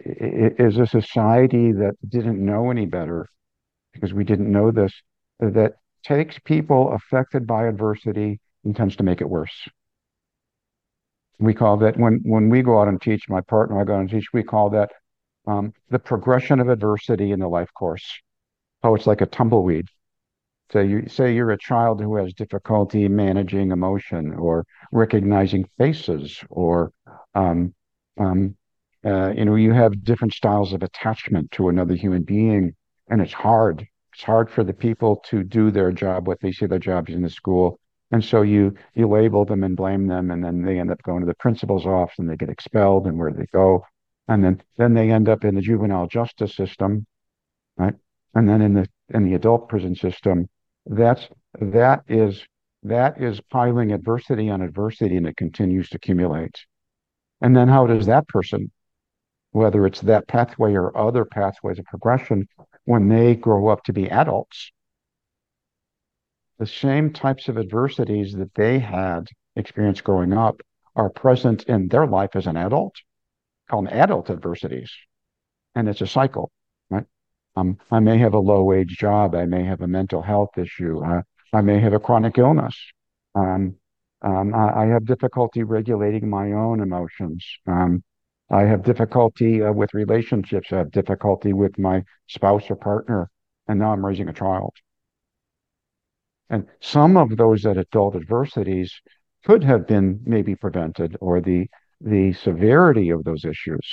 [0.00, 3.26] is a society that didn't know any better
[3.92, 4.92] because we didn't know this
[5.40, 9.68] that takes people affected by adversity and tends to make it worse.
[11.38, 14.00] We call that when when we go out and teach, my partner I go out
[14.00, 14.92] and teach, we call that
[15.46, 18.20] um, the progression of adversity in the life course.
[18.82, 19.86] How it's like a tumbleweed.
[20.72, 26.92] So you say you're a child who has difficulty managing emotion or recognizing faces, or
[27.34, 27.74] um,
[28.18, 28.56] um,
[29.04, 32.74] uh, you know you have different styles of attachment to another human being,
[33.08, 33.84] and it's hard.
[34.14, 37.22] It's hard for the people to do their job, what they see their jobs in
[37.22, 37.80] the school,
[38.12, 41.20] and so you you label them and blame them, and then they end up going
[41.20, 43.84] to the principal's office and they get expelled, and where do they go?
[44.28, 47.06] And then then they end up in the juvenile justice system,
[47.76, 47.94] right?
[48.34, 50.48] And then in the in the adult prison system,
[50.90, 51.28] that's
[51.60, 52.44] that is
[52.82, 56.54] that is piling adversity on adversity and it continues to accumulate
[57.40, 58.70] and then how does that person
[59.52, 62.46] whether it's that pathway or other pathways of progression
[62.84, 64.72] when they grow up to be adults
[66.58, 69.26] the same types of adversities that they had
[69.56, 70.60] experienced growing up
[70.96, 72.94] are present in their life as an adult
[73.70, 74.92] call them adult adversities,
[75.74, 76.50] and it's a cycle?
[77.56, 79.34] Um, I may have a low wage job.
[79.34, 81.04] I may have a mental health issue.
[81.04, 82.76] Uh, I may have a chronic illness.
[83.34, 83.76] Um,
[84.22, 87.44] um, I, I, have difficulty regulating my own emotions.
[87.66, 88.02] Um,
[88.50, 90.72] I have difficulty uh, with relationships.
[90.72, 93.30] I have difficulty with my spouse or partner.
[93.66, 94.74] And now I'm raising a child.
[96.50, 98.92] And some of those adult adversities
[99.44, 101.68] could have been maybe prevented, or the
[102.00, 103.86] the severity of those issues,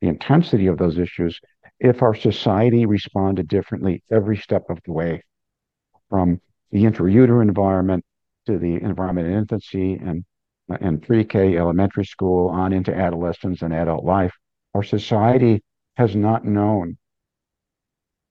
[0.00, 1.40] the intensity of those issues,
[1.80, 5.22] if our society responded differently every step of the way,
[6.08, 6.40] from
[6.70, 8.04] the intrauterine environment
[8.46, 10.24] to the environment in infancy and
[10.80, 14.32] and pre-K, elementary school, on into adolescence and adult life,
[14.72, 15.64] our society
[15.96, 16.96] has not known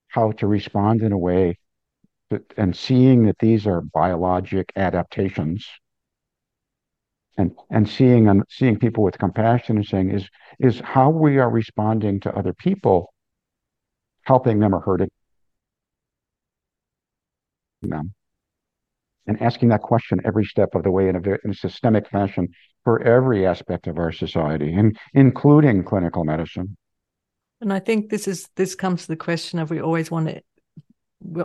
[0.08, 1.58] how to respond in a way
[2.30, 5.68] that, and seeing that these are biologic adaptations
[7.38, 11.50] and and seeing and seeing people with compassion and saying is is how we are
[11.50, 13.12] responding to other people
[14.30, 15.10] helping them or hurting
[17.82, 18.14] them.
[19.26, 22.50] And asking that question every step of the way in a, in a systemic fashion
[22.84, 26.78] for every aspect of our society and including clinical medicine.
[27.62, 30.42] And i think this is this comes to the question of we always want to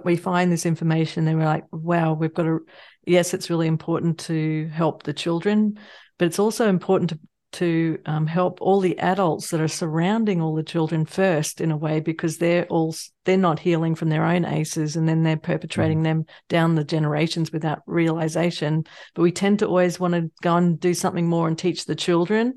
[0.05, 2.61] we find this information and we're like wow we've got to
[3.05, 5.77] yes it's really important to help the children
[6.19, 7.19] but it's also important to
[7.55, 11.77] to um, help all the adults that are surrounding all the children first in a
[11.77, 15.99] way because they're all they're not healing from their own ACEs and then they're perpetrating
[15.99, 16.21] mm-hmm.
[16.21, 20.79] them down the generations without realization but we tend to always want to go and
[20.79, 22.55] do something more and teach the children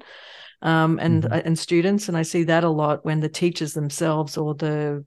[0.61, 1.47] um, and mm-hmm.
[1.47, 5.03] and students and i see that a lot when the teachers themselves or the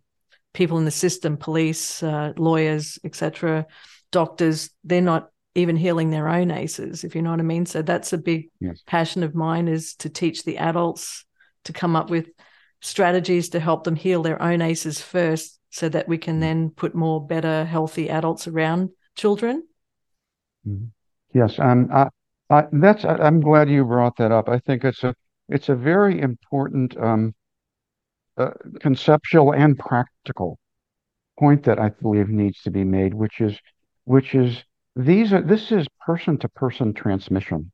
[0.53, 3.67] people in the system, police, uh, lawyers, etc.,
[4.11, 7.67] doctors, they're not even healing their own ACEs, if you know what I mean.
[7.67, 8.83] So that's a big yes.
[8.87, 11.25] passion of mine is to teach the adults
[11.65, 12.29] to come up with
[12.81, 16.41] strategies to help them heal their own ACEs first so that we can mm.
[16.41, 19.63] then put more better healthy adults around children
[20.67, 20.87] mm-hmm.
[21.35, 22.09] yes um, I,
[22.49, 25.15] I, that's i'm glad you brought that up i think it's a
[25.51, 27.35] it's a very important um,
[28.37, 30.59] uh, conceptual and practical
[31.39, 33.59] point that I believe needs to be made, which is
[34.05, 34.63] which is
[34.97, 37.73] these are this is person to person transmission.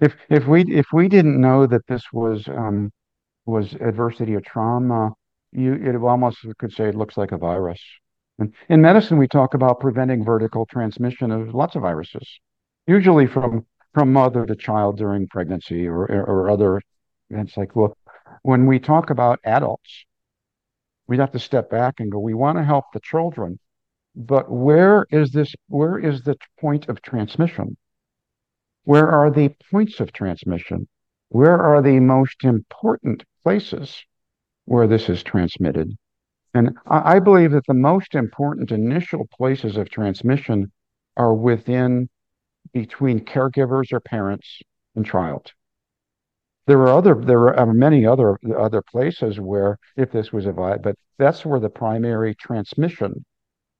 [0.00, 2.90] If if we if we didn't know that this was um,
[3.46, 5.12] was adversity or trauma,
[5.52, 7.80] you it almost could say it looks like a virus.
[8.38, 12.26] And in medicine, we talk about preventing vertical transmission of lots of viruses,
[12.86, 16.80] usually from from mother to child during pregnancy or or other
[17.30, 17.96] events like well
[18.42, 20.04] when we talk about adults,
[21.06, 23.58] we have to step back and go, we want to help the children,
[24.26, 27.76] but where is this, where is the point of transmission?
[28.84, 30.88] Where are the points of transmission?
[31.28, 34.04] Where are the most important places
[34.66, 35.96] where this is transmitted?
[36.52, 40.70] And I, I believe that the most important initial places of transmission
[41.16, 42.08] are within
[42.72, 44.60] between caregivers or parents
[44.96, 45.52] and child.
[46.66, 50.52] There are other there are uh, many other other places where if this was a
[50.52, 53.24] vibe, but that's where the primary transmission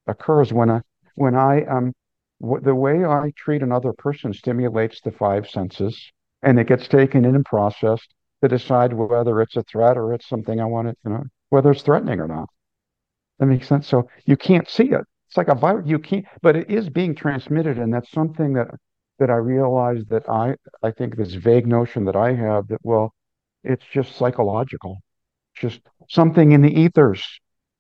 [0.07, 0.81] occurs when I
[1.15, 1.93] when I um
[2.41, 7.25] w- the way I treat another person stimulates the five senses and it gets taken
[7.25, 10.97] in and processed to decide whether it's a threat or it's something I want to,
[11.05, 12.49] you know, whether it's threatening or not.
[13.39, 13.87] That makes sense.
[13.89, 15.05] So you can't see it.
[15.29, 15.87] It's like a virus.
[15.89, 18.69] You can't, but it is being transmitted, and that's something that
[19.19, 23.15] that I realized that I I think this vague notion that I have that well,
[23.65, 24.99] it's just psychological,
[25.57, 27.25] just something in the ethers.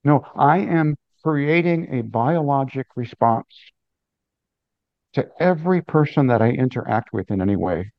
[0.04, 3.46] No, I am creating a biologic response
[5.12, 7.90] to every person that I interact with in any way,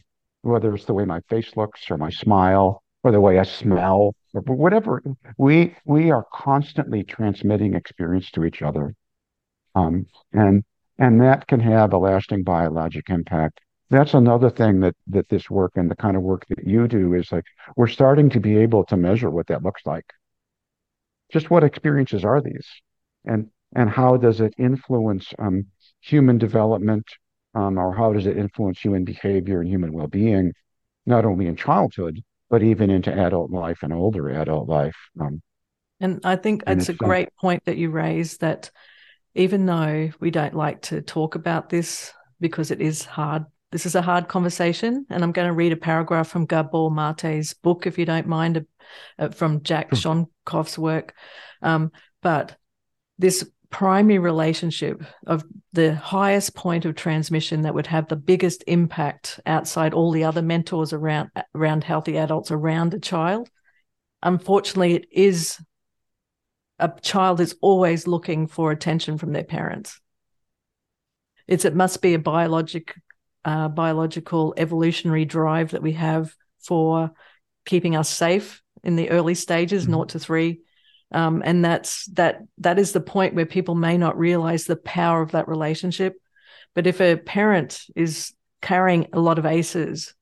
[0.42, 4.16] whether it's the way my face looks or my smile or the way I smell
[4.34, 5.02] or whatever.
[5.38, 8.96] We we are constantly transmitting experience to each other.
[9.76, 10.64] Um, and
[10.98, 13.60] and that can have a lasting biologic impact.
[13.90, 17.14] That's another thing that that this work and the kind of work that you do
[17.14, 20.06] is like we're starting to be able to measure what that looks like.
[21.32, 22.68] Just what experiences are these,
[23.26, 25.68] and and how does it influence um,
[26.02, 27.06] human development,
[27.56, 30.52] um, or how does it influence human behavior and human well-being,
[31.06, 32.22] not only in childhood
[32.52, 34.98] but even into adult life and older adult life.
[35.20, 35.42] Um,
[36.02, 38.70] and I think it's, it's a great uh, point that you raised that
[39.34, 43.46] even though we don't like to talk about this because it is hard.
[43.72, 47.54] This is a hard conversation, and I'm going to read a paragraph from Gabor Mate's
[47.54, 48.66] book, if you don't mind,
[49.18, 51.16] uh, from Jack Shonkoff's work.
[51.62, 52.58] Um, but
[53.22, 59.40] this primary relationship of the highest point of transmission that would have the biggest impact
[59.46, 63.50] outside all the other mentors around around healthy adults around a child.
[64.24, 65.58] Unfortunately, it is
[66.80, 70.02] a child is always looking for attention from their parents.
[71.48, 72.96] It's it must be a biologic
[73.46, 77.12] uh, biological evolutionary drive that we have for
[77.66, 79.94] keeping us safe in the early stages, mm-hmm.
[79.94, 80.62] naught to three.
[81.12, 85.22] Um, and that's that that is the point where people may not realize the power
[85.22, 86.16] of that relationship.
[86.74, 90.14] But if a parent is carrying a lot of ACEs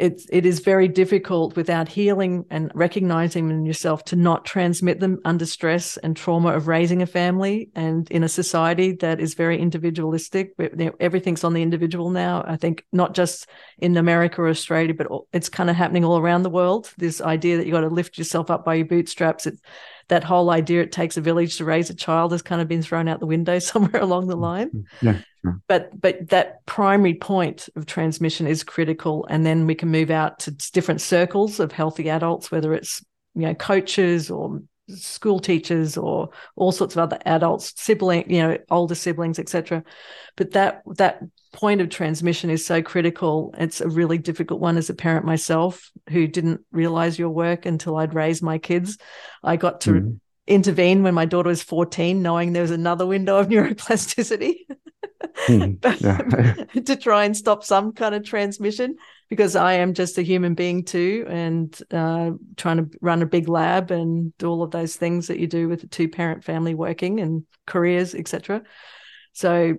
[0.00, 5.20] it, it is very difficult without healing and recognizing in yourself to not transmit them
[5.26, 9.60] under stress and trauma of raising a family and in a society that is very
[9.60, 10.54] individualistic.
[11.00, 12.42] Everything's on the individual now.
[12.46, 13.46] I think not just
[13.76, 16.90] in America or Australia, but it's kind of happening all around the world.
[16.96, 19.46] This idea that you got to lift yourself up by your bootstraps.
[19.46, 19.58] It,
[20.10, 22.82] that whole idea it takes a village to raise a child has kind of been
[22.82, 24.70] thrown out the window somewhere along the mm, line.
[24.70, 25.52] Mm, yeah.
[25.68, 30.40] But but that primary point of transmission is critical, and then we can move out
[30.40, 33.02] to different circles of healthy adults, whether it's
[33.34, 34.60] you know coaches or
[34.96, 39.84] school teachers or all sorts of other adults, sibling, you know, older siblings, etc.
[40.36, 41.22] But that that
[41.52, 43.54] point of transmission is so critical.
[43.58, 47.96] It's a really difficult one as a parent myself who didn't realize your work until
[47.96, 48.98] I'd raised my kids.
[49.42, 50.20] I got to mm.
[50.46, 54.56] intervene when my daughter was 14, knowing there was another window of neuroplasticity.
[55.46, 55.80] Mm.
[56.86, 58.96] to try and stop some kind of transmission
[59.30, 63.48] because I am just a human being too, and uh, trying to run a big
[63.48, 66.74] lab and do all of those things that you do with a two parent family
[66.74, 68.62] working and careers, etc.
[69.32, 69.76] So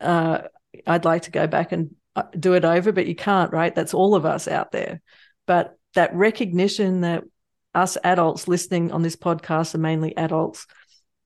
[0.00, 0.42] uh,
[0.86, 3.74] I'd like to go back and uh, do it over, but you can't, right?
[3.74, 5.00] That's all of us out there.
[5.46, 7.24] But that recognition that
[7.74, 10.66] us adults listening on this podcast are mainly adults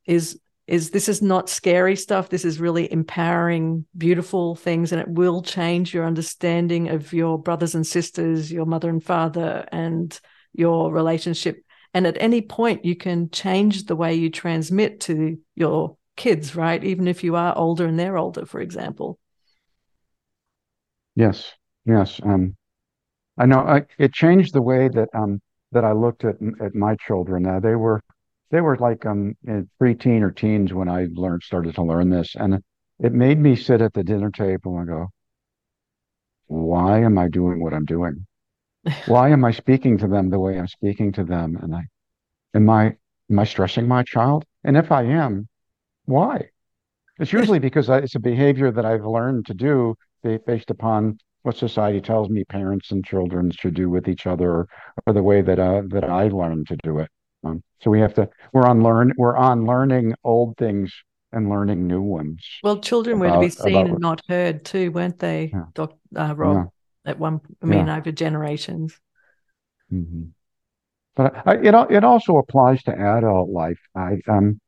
[0.06, 0.38] is
[0.70, 5.42] is this is not scary stuff this is really empowering beautiful things and it will
[5.42, 10.20] change your understanding of your brothers and sisters your mother and father and
[10.52, 11.62] your relationship
[11.92, 16.84] and at any point you can change the way you transmit to your kids, right?
[16.84, 19.18] Even if you are older and they're older, for example.
[21.16, 21.52] Yes,
[21.84, 22.20] yes.
[22.22, 22.56] Um,
[23.38, 25.40] I know I, it changed the way that um,
[25.72, 27.46] that I looked at at my children.
[27.46, 28.02] Uh, they were
[28.50, 29.34] they were like um
[29.80, 32.62] preteen or teens when I learned started to learn this, and
[32.98, 35.08] it made me sit at the dinner table and go,
[36.48, 38.26] "Why am I doing what I'm doing?
[39.06, 41.56] Why am I speaking to them the way I'm speaking to them?
[41.60, 41.84] And I,
[42.54, 42.96] am I
[43.30, 44.44] am I stressing my child?
[44.64, 45.48] And if I am,
[46.06, 46.50] why?
[47.18, 52.00] It's usually because it's a behavior that I've learned to do based upon what society
[52.00, 54.66] tells me parents and children should do with each other,
[55.06, 57.08] or the way that uh, that I learned to do it.
[57.42, 60.92] Um, so we have to we're on learn we're on learning old things
[61.32, 62.44] and learning new ones.
[62.62, 65.64] Well, children about, were to be seen about, and not heard too, weren't they, yeah.
[65.74, 66.56] Doc, uh, Rob?
[66.56, 67.10] Yeah.
[67.10, 67.96] At one, I mean, yeah.
[67.96, 68.98] over generations.
[69.92, 70.24] Mm-hmm.
[71.16, 73.78] But I, it it also applies to adult life.
[73.94, 74.60] I um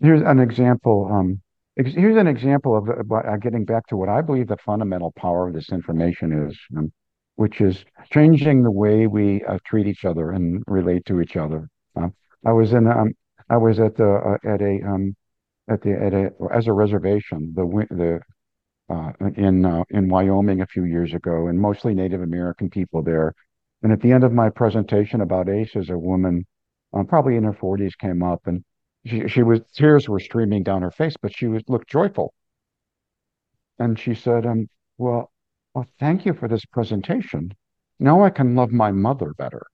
[0.00, 1.08] here's an example.
[1.10, 1.40] Um,
[1.76, 5.54] here's an example of uh, getting back to what I believe the fundamental power of
[5.54, 6.92] this information is, um,
[7.36, 11.68] which is changing the way we uh, treat each other and relate to each other.
[11.96, 12.08] Uh,
[12.44, 13.14] I was in, um,
[13.48, 15.16] I was at the uh, at a um,
[15.68, 18.20] at the at a as a reservation the the
[18.94, 23.34] uh, in uh, in Wyoming a few years ago, and mostly Native American people there.
[23.82, 26.46] And at the end of my presentation about ACEs, a woman,
[27.08, 28.64] probably in her 40s, came up and
[29.04, 32.32] she, she was tears were streaming down her face, but she was looked joyful.
[33.78, 35.30] And she said, um, well,
[35.74, 37.52] well, thank you for this presentation.
[37.98, 39.66] Now I can love my mother better.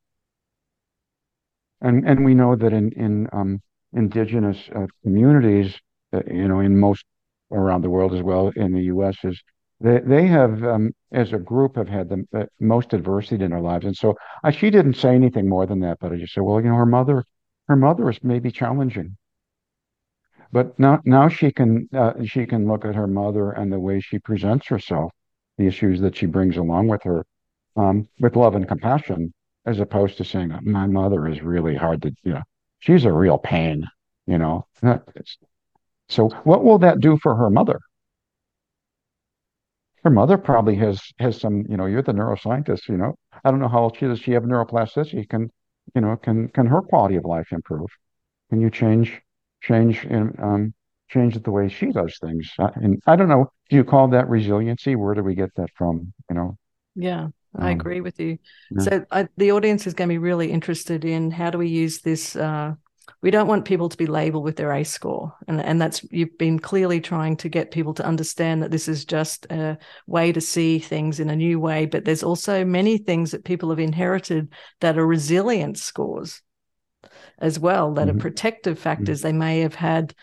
[1.80, 3.60] And and we know that in in um,
[3.92, 5.78] indigenous uh, communities,
[6.12, 7.04] uh, you know, in most
[7.52, 9.16] around the world as well, in the U.S.
[9.24, 9.42] is
[9.80, 13.86] they they have um, as a group have had the most adversity in their lives.
[13.86, 14.14] And so
[14.52, 16.86] she didn't say anything more than that, but I just said, well, you know, her
[16.86, 17.24] mother
[17.68, 19.16] her mother is maybe challenging
[20.52, 24.00] but now, now she can uh, she can look at her mother and the way
[24.00, 25.12] she presents herself,
[25.58, 27.24] the issues that she brings along with her,
[27.76, 29.32] um, with love and compassion,
[29.66, 32.42] as opposed to saying, "My mother is really hard to," you know,
[32.78, 33.84] she's a real pain,
[34.26, 34.66] you know.
[36.08, 37.78] So, what will that do for her mother?
[40.02, 41.86] Her mother probably has has some, you know.
[41.86, 43.14] You're the neuroscientist, you know.
[43.44, 44.18] I don't know how old she is.
[44.18, 45.28] She have neuroplasticity?
[45.28, 45.50] Can,
[45.94, 47.90] you know, can can her quality of life improve?
[48.50, 49.20] Can you change
[49.60, 50.74] change in um,
[51.10, 52.50] change the way she does things.
[52.58, 54.96] Uh, and I don't know, do you call that resiliency?
[54.96, 56.12] Where do we get that from?
[56.28, 56.56] You know?
[56.94, 58.38] Yeah, I um, agree with you.
[58.70, 58.82] Yeah.
[58.82, 62.00] So I, the audience is going to be really interested in how do we use
[62.00, 62.74] this uh,
[63.22, 65.34] we don't want people to be labeled with their ACE score.
[65.46, 69.04] And, and that's, you've been clearly trying to get people to understand that this is
[69.04, 71.86] just a way to see things in a new way.
[71.86, 76.40] But there's also many things that people have inherited that are resilience scores
[77.38, 78.16] as well, that mm-hmm.
[78.16, 79.18] are protective factors.
[79.18, 79.28] Mm-hmm.
[79.28, 80.14] They may have had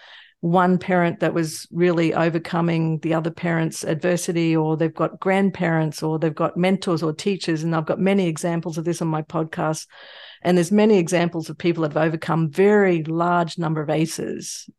[0.41, 6.19] one parent that was really overcoming the other parent's adversity, or they've got grandparents, or
[6.19, 7.63] they've got mentors or teachers.
[7.63, 9.87] And I've got many examples of this on my podcast.
[10.43, 14.69] And there's many examples of people that have overcome very large number of ACEs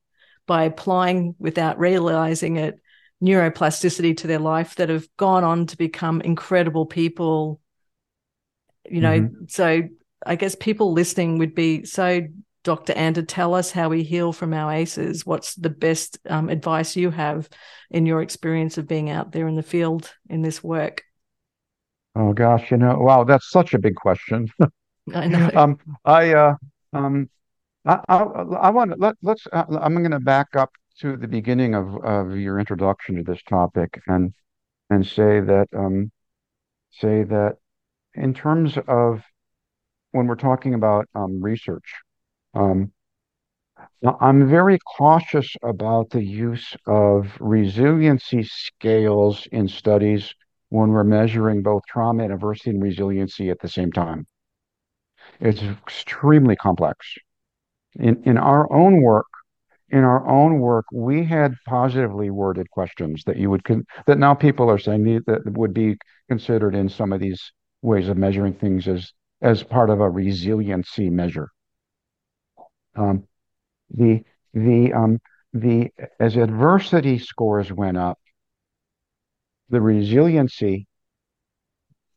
[0.47, 2.77] by applying without realizing it
[3.23, 7.61] neuroplasticity to their life that have gone on to become incredible people.
[8.89, 9.45] You know, mm-hmm.
[9.49, 9.83] so
[10.25, 12.23] I guess people listening would be so
[12.65, 12.93] Dr.
[12.95, 15.25] Anda, tell us how we heal from our ACEs.
[15.25, 17.49] What's the best um, advice you have
[17.91, 21.03] in your experience of being out there in the field in this work?
[22.15, 24.49] Oh gosh, you know, wow, that's such a big question.
[25.15, 25.51] I know.
[25.55, 26.55] um, I, uh,
[26.93, 27.31] um,
[27.85, 29.47] I, I, I want to let let's.
[29.53, 33.43] Uh, I'm going to back up to the beginning of of your introduction to this
[33.45, 34.35] topic and
[34.91, 36.11] and say that um,
[36.91, 37.57] say that
[38.15, 39.23] in terms of
[40.13, 41.95] when we're talking about um, research,
[42.55, 42.93] um,
[44.21, 50.35] I'm very cautious about the use of resiliency scales in studies
[50.69, 54.27] when we're measuring both trauma and adversity and resiliency at the same time.
[55.41, 57.15] It's extremely complex.
[57.97, 59.27] In, in our own work,
[59.91, 64.35] in our own work, we had positively worded questions that you would con- that now
[64.35, 65.97] people are saying that would be
[66.29, 71.11] considered in some of these ways of measuring things as as part of a resiliency
[71.11, 71.51] measure.
[72.99, 73.25] Um,
[73.91, 75.21] the the um,
[75.53, 75.91] the
[76.21, 78.19] as adversity scores went up,
[79.69, 80.87] the resiliency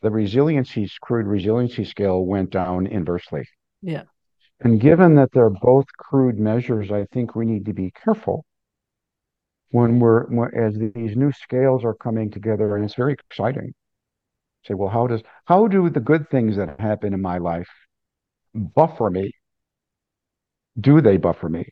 [0.01, 3.45] the resiliency crude resiliency scale went down inversely.
[3.81, 4.03] Yeah.
[4.59, 8.45] And given that they're both crude measures, I think we need to be careful
[9.69, 13.73] when we're when, as these new scales are coming together, and it's very exciting.
[14.65, 17.69] Say, well, how does how do the good things that happen in my life
[18.53, 19.31] buffer me
[20.79, 21.67] do they buffer me?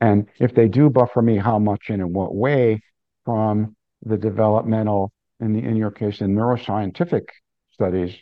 [0.00, 2.82] And if they do buffer me, how much and in what way
[3.24, 7.28] from the developmental, in, the, in your case, in neuroscientific
[7.72, 8.14] studies,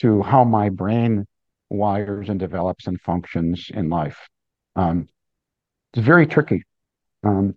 [0.00, 1.26] to how my brain
[1.70, 4.28] wires and develops and functions in life.
[4.76, 5.08] Um,
[5.92, 6.64] it's very tricky.
[7.24, 7.54] Um,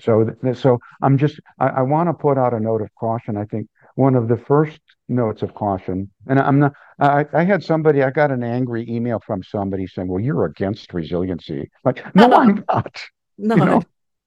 [0.00, 3.36] so, so I'm just, I, I want to put out a note of caution.
[3.36, 4.80] I think one of the first
[5.10, 9.20] notes of caution, and I'm not, I, I had somebody, I got an angry email
[9.26, 11.68] from somebody saying, well, you're against resiliency.
[11.84, 13.02] Like, no, I'm not.
[13.36, 13.56] No.
[13.56, 13.82] You know?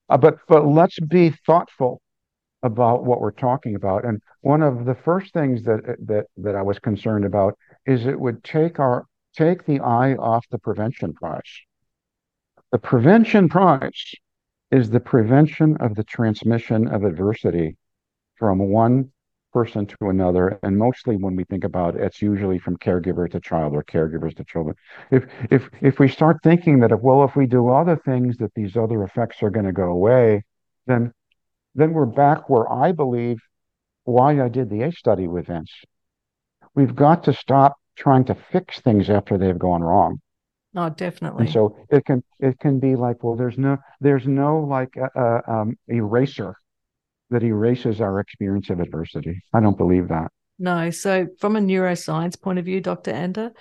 [0.09, 2.01] Uh, but, but let's be thoughtful
[2.61, 4.05] about what we're talking about.
[4.05, 8.19] And one of the first things that, that, that I was concerned about is it
[8.19, 9.05] would take our,
[9.35, 11.41] take the eye off the prevention prize.
[12.71, 14.13] The prevention prize
[14.71, 17.77] is the prevention of the transmission of adversity
[18.35, 19.12] from one
[19.53, 23.39] person to another and mostly when we think about it, it's usually from caregiver to
[23.39, 24.75] child or caregivers to children.
[25.11, 28.53] If if if we start thinking that if well if we do other things that
[28.55, 30.43] these other effects are going to go away
[30.87, 31.13] then
[31.75, 33.39] then we're back where i believe
[34.03, 35.71] why i did the a study with vince.
[36.75, 40.19] We've got to stop trying to fix things after they've gone wrong.
[40.75, 41.45] Oh, definitely.
[41.45, 45.19] And so it can it can be like, well, there's no there's no like uh,
[45.19, 46.55] uh um, eraser
[47.33, 49.41] that erases our experience of adversity.
[49.53, 50.31] I don't believe that.
[50.59, 50.89] No.
[50.91, 53.11] So from a neuroscience point of view, Dr.
[53.11, 53.51] Anda,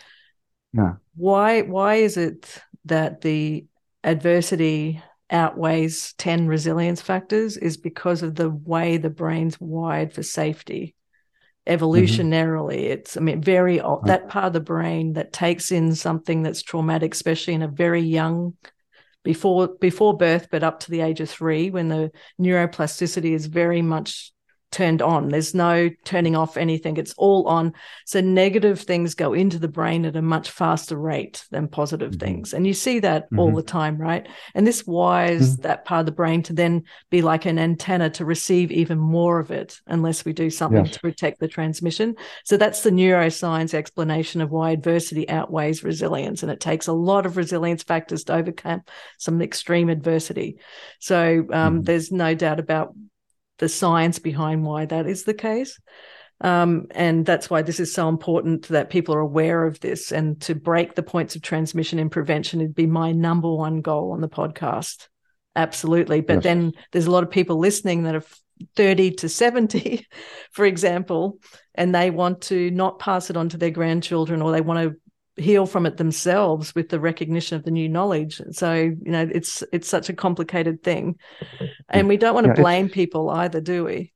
[0.73, 0.95] yeah.
[1.16, 3.66] why why is it that the
[4.05, 10.95] adversity outweighs 10 resilience factors is because of the way the brain's wired for safety
[11.66, 12.93] evolutionarily mm-hmm.
[12.93, 17.14] it's i mean very that part of the brain that takes in something that's traumatic
[17.14, 18.53] especially in a very young
[19.23, 22.11] before before birth, but up to the age of three, when the
[22.41, 24.32] neuroplasticity is very much
[24.73, 25.29] turned on.
[25.29, 26.97] There's no turning off anything.
[26.97, 27.73] It's all on.
[28.07, 32.27] So negative things go into the brain at a much faster rate than positive mm-hmm.
[32.27, 32.55] things.
[32.55, 33.39] And you see that mm-hmm.
[33.39, 34.27] all the time, right?
[34.55, 35.62] And this wires mm-hmm.
[35.62, 39.39] that part of the brain to then be like an antenna to receive even more
[39.39, 40.95] of it unless we do something yes.
[40.95, 42.16] to protect the transmission.
[42.45, 46.43] So that's the neuroscience explanation of why adversity outweighs resilience.
[46.43, 48.83] And it takes a lot of resilience factors to overcome
[49.18, 50.59] some extreme adversity.
[50.99, 51.83] So um, mm-hmm.
[51.83, 52.95] there's no doubt about
[53.62, 55.78] the science behind why that is the case.
[56.40, 60.40] Um, and that's why this is so important that people are aware of this and
[60.40, 64.20] to break the points of transmission in prevention would be my number one goal on
[64.20, 65.06] the podcast.
[65.54, 66.22] Absolutely.
[66.22, 66.42] But yes.
[66.42, 68.24] then there's a lot of people listening that are
[68.74, 70.08] 30 to 70,
[70.50, 71.38] for example,
[71.76, 75.00] and they want to not pass it on to their grandchildren or they want to
[75.37, 78.41] heal from it themselves with the recognition of the new knowledge.
[78.53, 81.16] So you know it's it's such a complicated thing.
[81.89, 84.12] And we don't want to yeah, blame people either do we?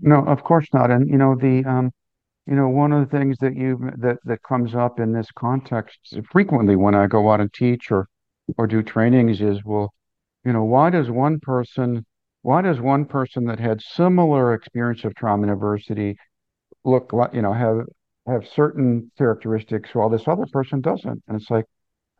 [0.00, 0.90] No of course not.
[0.90, 1.92] And you know the um
[2.46, 6.18] you know one of the things that you that that comes up in this context
[6.32, 8.08] frequently when i go out and teach or
[8.58, 9.94] or do trainings is well
[10.44, 12.06] you know why does one person
[12.42, 16.16] why does one person that had similar experience of trauma and adversity
[16.84, 17.80] look like you know have
[18.28, 21.22] have certain characteristics while this other person doesn't.
[21.26, 21.64] And it's like,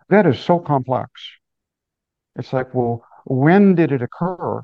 [0.08, 1.10] that is so complex.
[2.36, 4.62] It's like, well, when did it occur?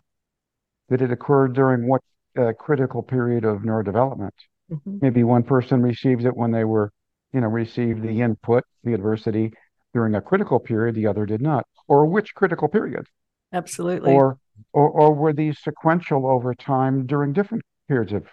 [0.89, 2.01] Did it occur during what
[2.39, 4.31] uh, critical period of neurodevelopment?
[4.71, 4.99] Mm-hmm.
[5.03, 6.91] Maybe one person received it when they were,
[7.33, 9.53] you know, received the input, the adversity
[9.93, 11.67] during a critical period, the other did not.
[11.89, 13.07] Or which critical period?
[13.53, 14.13] Absolutely.
[14.13, 14.39] Or,
[14.73, 18.27] or, or were these sequential over time during different periods of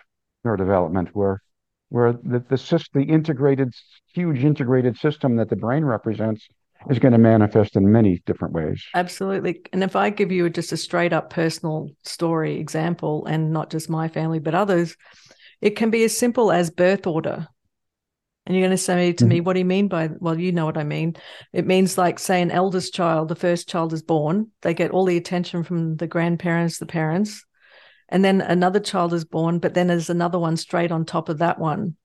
[0.46, 1.42] neurodevelopment where
[1.92, 3.74] where the, the, the integrated,
[4.14, 6.48] huge integrated system that the brain represents
[6.90, 8.82] is going to manifest in many different ways.
[8.96, 9.62] Absolutely.
[9.74, 13.90] And if I give you just a straight up personal story example, and not just
[13.90, 14.96] my family, but others,
[15.60, 17.46] it can be as simple as birth order.
[18.46, 19.30] And you're going to say to mm-hmm.
[19.30, 21.18] me, what do you mean by, well, you know what I mean.
[21.52, 25.06] It means like, say, an eldest child, the first child is born, they get all
[25.06, 27.44] the attention from the grandparents, the parents
[28.12, 31.40] and then another child is born but then there's another one straight on top of
[31.40, 31.96] that one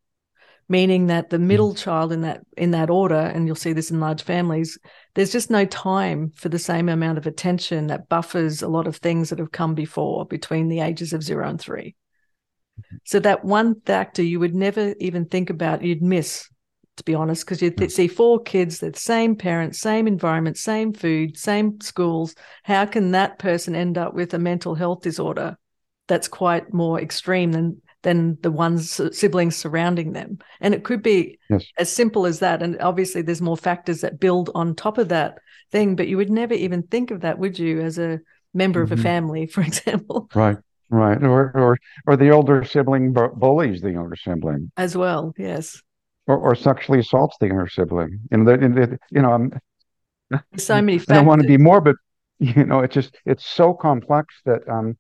[0.69, 1.79] meaning that the middle mm.
[1.79, 4.79] child in that in that order and you'll see this in large families
[5.15, 8.97] there's just no time for the same amount of attention that buffers a lot of
[8.97, 11.95] things that have come before between the ages of 0 and 3
[12.81, 12.97] mm-hmm.
[13.05, 16.49] so that one factor you would never even think about you'd miss
[16.97, 20.93] to be honest because you th- see four kids the same parents same environment same
[20.93, 22.35] food same schools
[22.65, 25.57] how can that person end up with a mental health disorder
[26.07, 31.39] that's quite more extreme than than the ones siblings surrounding them and it could be
[31.51, 31.67] yes.
[31.79, 35.39] as simple as that and obviously there's more factors that build on top of that
[35.73, 38.21] thing but you would never even think of that would you as a
[38.55, 38.93] member mm-hmm.
[38.93, 39.03] of a mm-hmm.
[39.03, 40.57] family for example right
[40.89, 45.83] right or or or the older sibling bullies the younger sibling as well yes
[46.29, 49.53] or, or sexually assaults the younger sibling and the, the, you know i'm
[50.57, 51.11] so many factors.
[51.13, 51.97] i don't want to be more but
[52.39, 54.97] you know it's just it's so complex that um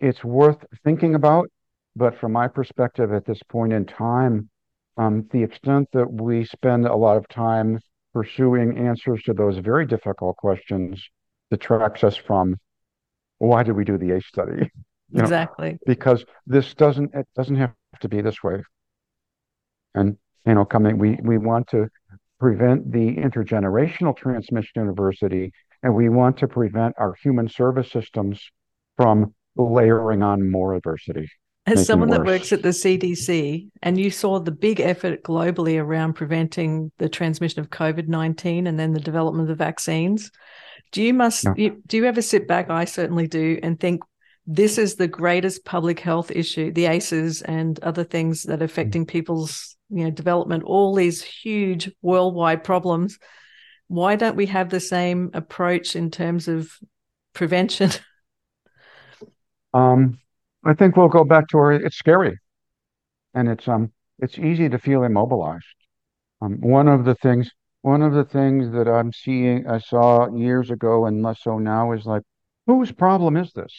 [0.00, 1.48] it's worth thinking about.
[1.96, 4.48] But from my perspective at this point in time,
[4.96, 7.80] um, the extent that we spend a lot of time
[8.12, 11.02] pursuing answers to those very difficult questions
[11.50, 12.56] detracts us from
[13.38, 14.70] why did we do the ACE study?
[15.10, 15.70] You exactly.
[15.70, 18.62] Know, because this doesn't it doesn't have to be this way.
[19.94, 21.88] And you know, coming we we want to
[22.38, 28.50] prevent the intergenerational transmission of adversity, and we want to prevent our human service systems
[28.98, 31.30] from layering on more adversity.
[31.66, 36.14] As someone that works at the CDC, and you saw the big effort globally around
[36.14, 40.30] preventing the transmission of COVID nineteen and then the development of the vaccines,
[40.92, 41.54] do you must no.
[41.56, 42.70] you, do you ever sit back?
[42.70, 44.02] I certainly do, and think
[44.46, 49.04] this is the greatest public health issue, the ACEs and other things that are affecting
[49.04, 49.08] mm.
[49.08, 50.64] people's you know development.
[50.64, 53.18] All these huge worldwide problems.
[53.88, 56.70] Why don't we have the same approach in terms of
[57.34, 57.90] prevention?
[59.78, 60.18] Um,
[60.64, 62.36] I think we'll go back to where it's scary,
[63.34, 65.66] and it's um it's easy to feel immobilized.
[66.42, 67.50] Um, one of the things
[67.82, 71.92] one of the things that I'm seeing I saw years ago and less so now
[71.92, 72.22] is like,
[72.66, 73.72] whose problem is this?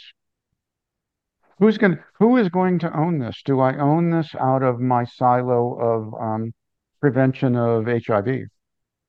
[1.59, 3.41] Who's going who is going to own this?
[3.43, 6.53] Do I own this out of my silo of um,
[7.01, 8.45] prevention of HIV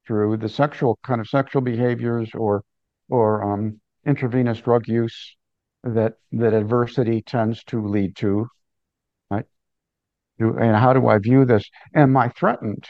[0.07, 2.65] through the sexual kind of sexual behaviors or
[3.09, 5.37] or um, intravenous drug use
[5.85, 8.47] that that adversity tends to lead to
[9.31, 9.47] right?
[10.39, 11.69] Do, and how do i view this?
[11.95, 12.85] Am i threatened?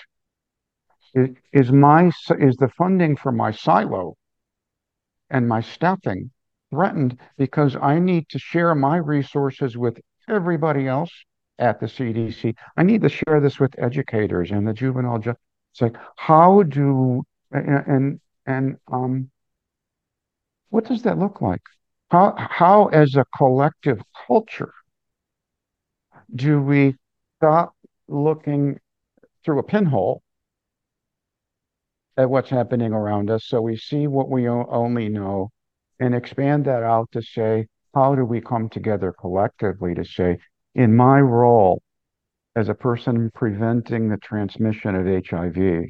[1.14, 4.16] Is, is my is the funding for my silo
[5.30, 6.30] and my staffing
[6.70, 11.10] threatened because i need to share my resources with everybody else
[11.58, 15.40] at the cdc i need to share this with educators and the juvenile justice
[15.80, 19.30] like how do and, and um
[20.68, 21.62] what does that look like
[22.10, 24.72] how, how, as a collective culture,
[26.34, 26.96] do we
[27.36, 27.74] stop
[28.08, 28.78] looking
[29.44, 30.22] through a pinhole
[32.16, 35.50] at what's happening around us so we see what we only know
[36.00, 40.38] and expand that out to say, how do we come together collectively to say,
[40.74, 41.82] in my role
[42.56, 45.86] as a person preventing the transmission of HIV,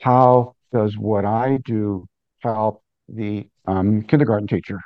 [0.00, 2.06] how does what I do
[2.40, 4.80] help the um, kindergarten teacher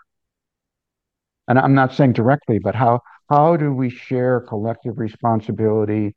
[1.51, 6.15] and I'm not saying directly, but how how do we share collective responsibility,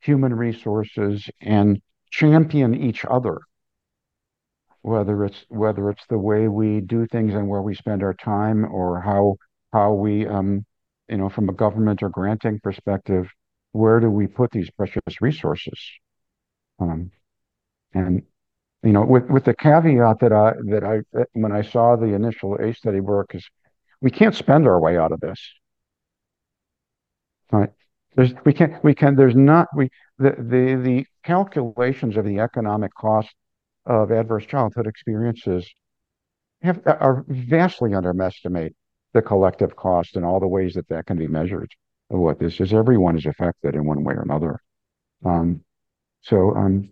[0.00, 1.82] human resources, and
[2.12, 3.40] champion each other?
[4.82, 8.64] Whether it's whether it's the way we do things and where we spend our time
[8.64, 9.38] or how
[9.72, 10.64] how we um
[11.08, 13.26] you know from a government or granting perspective
[13.72, 15.80] where do we put these precious resources?
[16.78, 17.10] Um
[17.92, 18.22] and
[18.84, 21.00] you know with with the caveat that i that i
[21.32, 23.48] when i saw the initial ACE study work is
[24.00, 25.40] we can't spend our way out of this
[27.52, 27.70] right
[28.16, 32.92] there's we can't we can there's not we the the the calculations of the economic
[32.94, 33.34] cost
[33.84, 35.68] of adverse childhood experiences
[36.62, 38.74] have are vastly underestimate
[39.12, 41.70] the collective cost and all the ways that that can be measured
[42.10, 42.72] of what this is.
[42.72, 44.60] Everyone is affected in one way or another.
[45.24, 45.64] Um,
[46.22, 46.90] so um,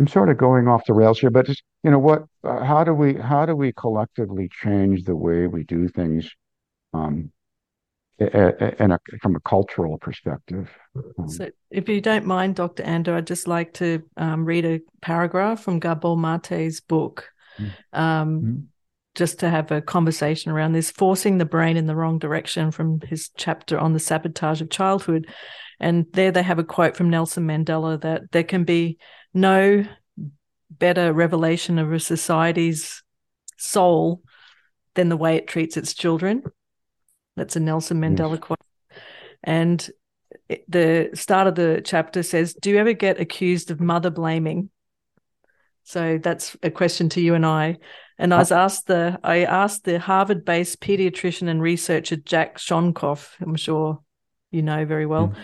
[0.00, 2.24] I'm sort of going off the rails here, but just you know what?
[2.44, 6.30] Uh, how do we how do we collectively change the way we do things
[6.94, 7.32] um,
[8.18, 10.68] and a, from a cultural perspective.
[11.18, 12.82] Um, so, if you don't mind, Dr.
[12.82, 17.30] Anda, I'd just like to um, read a paragraph from Gabor Mate's book,
[17.94, 18.58] mm-hmm.
[19.14, 23.00] just to have a conversation around this, forcing the brain in the wrong direction from
[23.02, 25.28] his chapter on the sabotage of childhood.
[25.80, 28.98] And there they have a quote from Nelson Mandela that there can be
[29.34, 29.84] no
[30.70, 33.02] better revelation of a society's
[33.56, 34.22] soul
[34.94, 36.42] than the way it treats its children.
[37.36, 38.40] That's a Nelson Mandela yes.
[38.40, 38.58] quote.
[39.44, 39.90] And
[40.66, 44.70] the start of the chapter says, Do you ever get accused of mother blaming?
[45.84, 47.78] So that's a question to you and I.
[48.18, 53.56] And I was asked the I asked the Harvard-based pediatrician and researcher Jack Shonkoff, I'm
[53.56, 54.00] sure
[54.50, 55.28] you know very well.
[55.28, 55.36] Mm.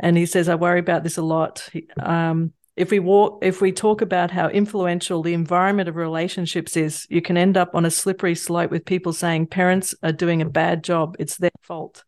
[0.00, 1.68] And he says, I worry about this a lot.
[1.98, 7.06] Um, if we walk if we talk about how influential the environment of relationships is
[7.08, 10.48] you can end up on a slippery slope with people saying parents are doing a
[10.48, 11.16] bad job.
[11.18, 12.04] It's their fault.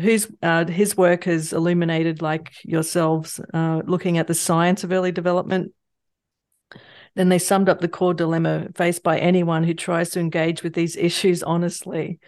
[0.00, 5.12] Whose uh, his work has illuminated like yourselves uh, looking at the science of early
[5.12, 5.72] development.
[7.14, 10.74] Then they summed up the core dilemma faced by anyone who tries to engage with
[10.74, 12.18] these issues honestly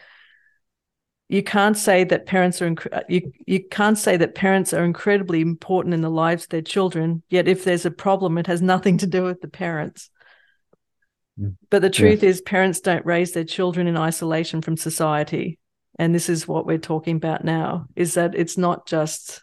[1.28, 5.40] you can't say that parents are inc- you you can't say that parents are incredibly
[5.40, 8.98] important in the lives of their children yet if there's a problem it has nothing
[8.98, 10.10] to do with the parents
[11.40, 11.56] mm.
[11.70, 12.36] but the truth yes.
[12.36, 15.58] is parents don't raise their children in isolation from society
[15.98, 19.42] and this is what we're talking about now is that it's not just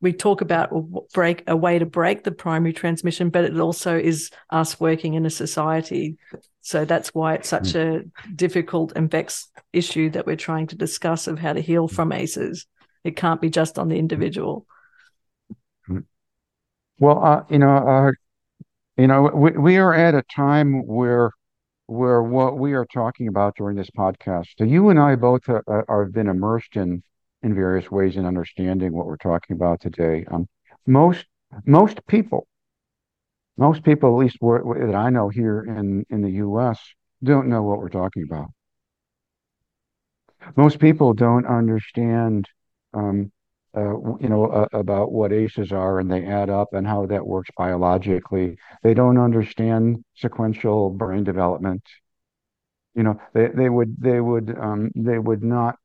[0.00, 0.72] we talk about
[1.12, 5.26] break a way to break the primary transmission, but it also is us working in
[5.26, 6.16] a society.
[6.60, 8.04] So that's why it's such mm.
[8.04, 12.12] a difficult and vexed issue that we're trying to discuss of how to heal from
[12.12, 12.66] ACEs.
[13.04, 14.66] It can't be just on the individual.
[15.88, 16.04] Mm.
[16.98, 18.12] Well, uh, you know, uh,
[18.96, 21.32] you know, we, we are at a time where
[21.86, 25.64] where what we are talking about during this podcast, so you and I both are,
[25.66, 27.02] uh, are, have been immersed in
[27.42, 30.24] in various ways in understanding what we're talking about today.
[30.30, 30.48] Um,
[30.86, 31.26] most
[31.64, 32.46] most people,
[33.56, 36.78] most people, at least that I know here in in the U.S.,
[37.22, 38.50] don't know what we're talking about.
[40.56, 42.48] Most people don't understand,
[42.94, 43.32] um,
[43.76, 47.26] uh, you know, uh, about what ACEs are and they add up and how that
[47.26, 48.56] works biologically.
[48.82, 51.82] They don't understand sequential brain development.
[52.94, 55.76] You know, they they would they would um, they would not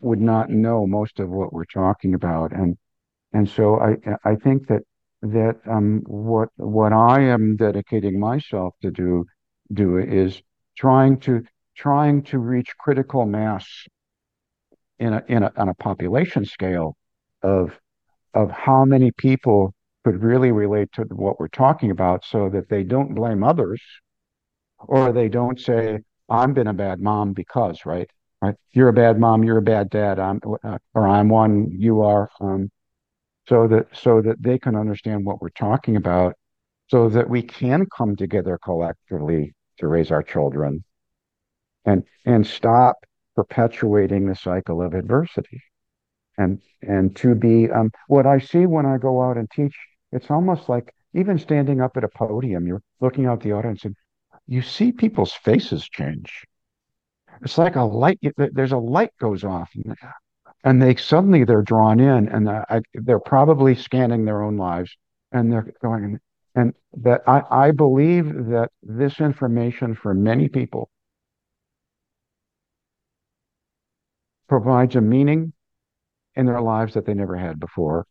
[0.00, 2.76] would not know most of what we're talking about, and
[3.32, 4.82] and so I I think that
[5.22, 9.24] that um, what what I am dedicating myself to do
[9.72, 10.42] do is
[10.76, 11.42] trying to
[11.76, 13.66] trying to reach critical mass
[14.98, 16.96] in a in a on a population scale
[17.42, 17.78] of
[18.34, 22.84] of how many people could really relate to what we're talking about so that they
[22.84, 23.80] don't blame others
[24.78, 25.98] or they don't say
[26.28, 28.10] i've been a bad mom because right
[28.46, 28.56] right?
[28.72, 32.30] You're a bad mom, you're a bad dad, I'm or I'm one, you are.
[32.40, 32.70] Um,
[33.48, 36.34] so that so that they can understand what we're talking about,
[36.88, 40.84] so that we can come together collectively to raise our children,
[41.84, 42.96] and and stop
[43.34, 45.62] perpetuating the cycle of adversity,
[46.38, 49.76] and and to be um, what I see when I go out and teach.
[50.12, 53.96] It's almost like even standing up at a podium, you're looking out the audience and
[54.46, 56.44] you see people's faces change
[57.42, 59.70] it's like a light there's a light goes off
[60.64, 62.64] and they suddenly they're drawn in and uh,
[62.94, 64.96] they're probably scanning their own lives
[65.32, 66.18] and they're going
[66.54, 70.90] and that I, I believe that this information for many people
[74.48, 75.52] provides a meaning
[76.34, 78.06] in their lives that they never had before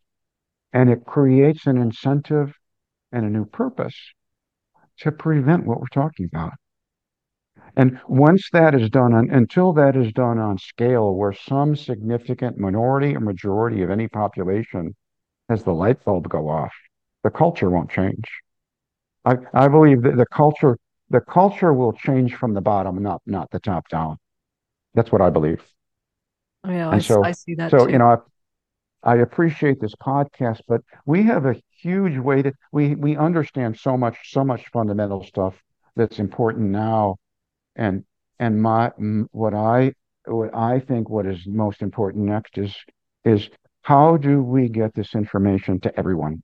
[0.72, 2.54] and it creates an incentive
[3.12, 3.96] and a new purpose
[4.98, 6.52] to prevent what we're talking about
[7.76, 12.58] and once that is done, on, until that is done on scale where some significant
[12.58, 14.94] minority or majority of any population
[15.48, 16.72] has the light bulb go off,
[17.22, 18.24] the culture won't change.
[19.24, 20.78] I, I believe that the culture
[21.10, 24.18] the culture will change from the bottom up, not the top down.
[24.94, 25.62] That's what I believe.
[26.64, 27.70] Oh, yeah, I, so, I see that.
[27.70, 27.92] So too.
[27.92, 28.24] you know,
[29.04, 33.78] I, I appreciate this podcast, but we have a huge way to we we understand
[33.78, 35.54] so much so much fundamental stuff
[35.94, 37.16] that's important now,
[37.76, 38.04] and
[38.38, 38.90] and my
[39.32, 39.92] what I
[40.26, 42.74] what I think what is most important next is
[43.24, 43.48] is
[43.82, 46.42] how do we get this information to everyone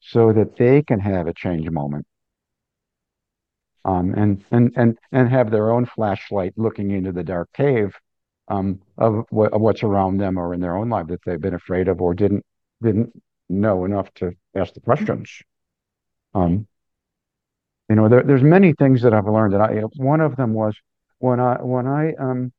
[0.00, 2.06] so that they can have a change moment
[3.86, 7.94] um, and and and and have their own flashlight looking into the dark cave
[8.48, 11.88] um, of, of what's around them or in their own life that they've been afraid
[11.88, 12.44] of or didn't
[12.82, 13.10] didn't
[13.48, 15.30] know enough to ask the questions.
[16.34, 16.66] Um,
[17.88, 19.54] you know, there, there's many things that I've learned.
[19.54, 20.76] That I one of them was
[21.18, 22.52] when I when I um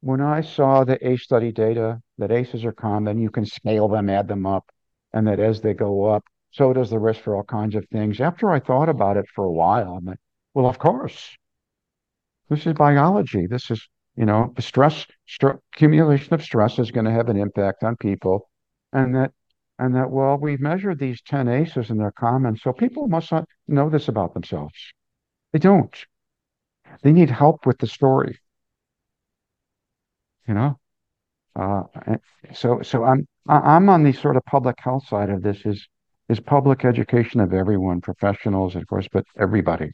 [0.00, 4.08] when I saw the ACE study data that ACEs are common, you can scale them,
[4.08, 4.70] add them up,
[5.12, 8.20] and that as they go up, so does the risk for all kinds of things.
[8.20, 10.18] After I thought about it for a while, I'm like,
[10.54, 11.36] well, of course.
[12.48, 13.46] This is biology.
[13.46, 17.84] This is, you know, stress, st- accumulation of stress is going to have an impact
[17.84, 18.50] on people.
[18.92, 19.32] And that,
[19.80, 22.54] and that, well, we've measured these 10 ACEs and they're common.
[22.58, 24.74] So people must not know this about themselves.
[25.54, 25.96] They don't.
[27.02, 28.38] They need help with the story.
[30.46, 30.78] You know?
[31.56, 31.84] Uh,
[32.52, 35.88] so, so I'm, I'm on the sort of public health side of this is,
[36.28, 39.92] is public education of everyone, professionals, of course, but everybody.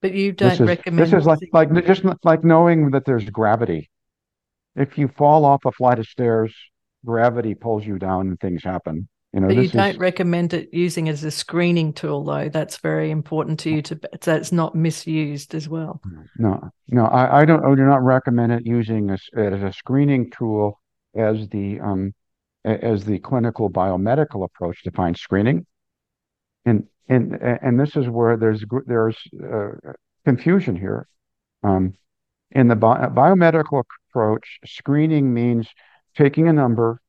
[0.00, 1.06] But you don't this is, recommend.
[1.06, 3.90] This is like like just like knowing that there's gravity.
[4.76, 6.54] If you fall off a flight of stairs,
[7.06, 9.08] gravity pulls you down and things happen.
[9.32, 12.48] You know, but you don't is, recommend it using as a screening tool, though.
[12.48, 16.00] That's very important to you to it's not misused as well.
[16.38, 17.64] No, no, I, I don't.
[17.64, 20.80] I do not recommend it using as as a screening tool
[21.14, 22.14] as the um
[22.64, 25.66] as the clinical biomedical approach to find screening.
[26.64, 29.92] And and and this is where there's there's uh,
[30.24, 31.08] confusion here.
[31.62, 31.94] Um,
[32.52, 35.68] in the bi- biomedical approach, screening means
[36.16, 37.00] taking a number,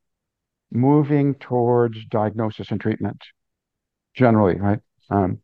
[0.72, 3.22] moving towards diagnosis and treatment.
[4.14, 4.80] Generally, right?
[5.10, 5.39] Um,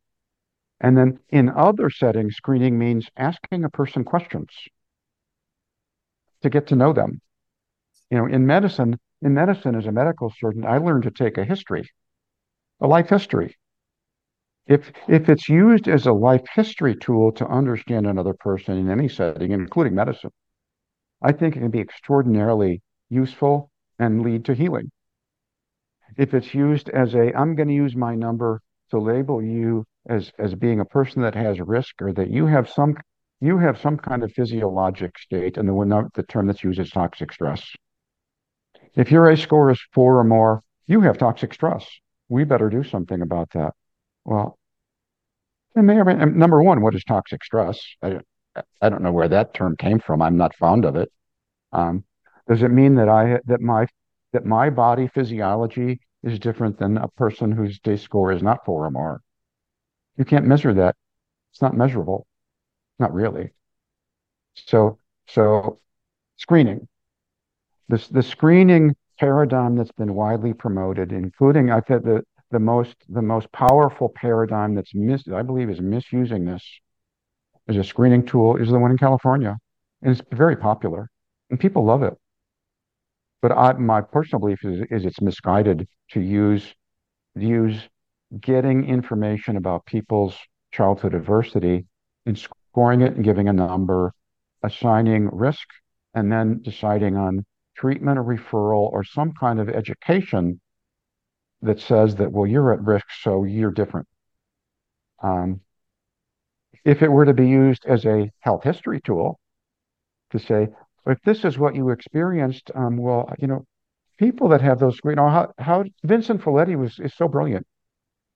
[0.80, 4.49] and then in other settings, screening means asking a person questions
[6.41, 7.22] to get to know them.
[8.09, 11.45] You know, in medicine, in medicine as a medical surgeon, I learned to take a
[11.45, 11.89] history,
[12.82, 13.55] a life history
[14.66, 19.09] if if it's used as a life history tool to understand another person in any
[19.09, 20.32] setting, including medicine,
[21.22, 24.91] I think it can be extraordinarily useful and lead to healing.
[26.18, 30.32] If it's used as a, I'm going to use my number to label you as
[30.38, 32.95] as being a person that has risk or that you have some
[33.39, 36.89] you have some kind of physiologic state, and the one the term that's used is
[36.89, 37.62] toxic stress.
[38.95, 41.86] If your ACE score is four or more, you have toxic stress.
[42.30, 43.74] We better do something about that.
[44.24, 44.58] Well,
[45.76, 47.80] may or may, number one, what is toxic stress?
[48.01, 48.20] I,
[48.82, 50.22] I don't know where that term came from.
[50.22, 51.12] I'm not fond of it.
[51.72, 52.06] Um,
[52.47, 53.87] does it mean that I that my
[54.33, 58.85] that my body physiology is different than a person whose day score is not four
[58.85, 59.21] or more?
[60.17, 60.95] You can't measure that.
[61.51, 62.27] It's not measurable.
[62.99, 63.53] Not really.
[64.55, 65.79] So so
[66.37, 66.87] screening.
[67.89, 73.21] This the screening paradigm that's been widely promoted, including I said the the most the
[73.21, 76.63] most powerful paradigm that's mis I believe is misusing this
[77.67, 79.57] as a screening tool is the one in California.
[80.01, 81.09] And it's very popular
[81.49, 82.17] and people love it.
[83.43, 86.73] But I, my personal belief is, is it's misguided to use
[87.35, 87.77] use
[88.39, 90.37] getting information about people's
[90.71, 91.85] childhood adversity
[92.25, 94.13] and scoring it and giving a number,
[94.63, 95.67] assigning risk,
[96.13, 100.61] and then deciding on treatment or referral or some kind of education
[101.63, 104.07] that says that, well, you're at risk, so you're different.
[105.21, 105.59] Um,
[106.85, 109.37] if it were to be used as a health history tool
[110.31, 110.69] to say,
[111.06, 113.66] if this is what you experienced, um, well, you know,
[114.18, 117.66] people that have those, you know, how, how Vincent Felitti was is so brilliant.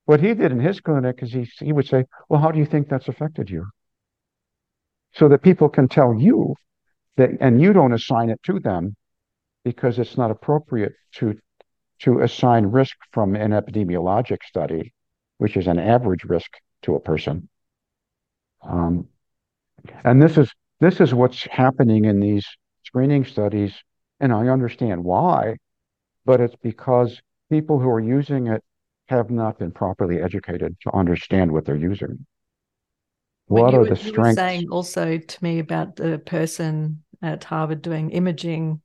[0.05, 2.65] What he did in his clinic is he he would say, well, how do you
[2.65, 3.65] think that's affected you?
[5.13, 6.55] So that people can tell you
[7.18, 8.95] that, and you don't assign it to them
[9.63, 11.38] because it's not appropriate to
[11.99, 14.93] to assign risk from an epidemiologic study,
[15.39, 16.51] which is an average risk
[16.84, 17.49] to a person.
[18.61, 19.07] Um,
[20.03, 22.45] and this is this is what's happening in these
[22.84, 23.73] screening studies,
[24.19, 25.57] and I understand why,
[26.25, 28.63] but it's because people who are using it
[29.07, 32.25] have not been properly educated to understand what they're using.
[33.47, 34.15] What are were, the strengths?
[34.15, 38.82] You were saying also to me about the person at Harvard doing imaging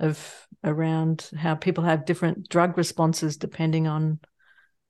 [0.00, 4.18] of around how people have different drug responses depending on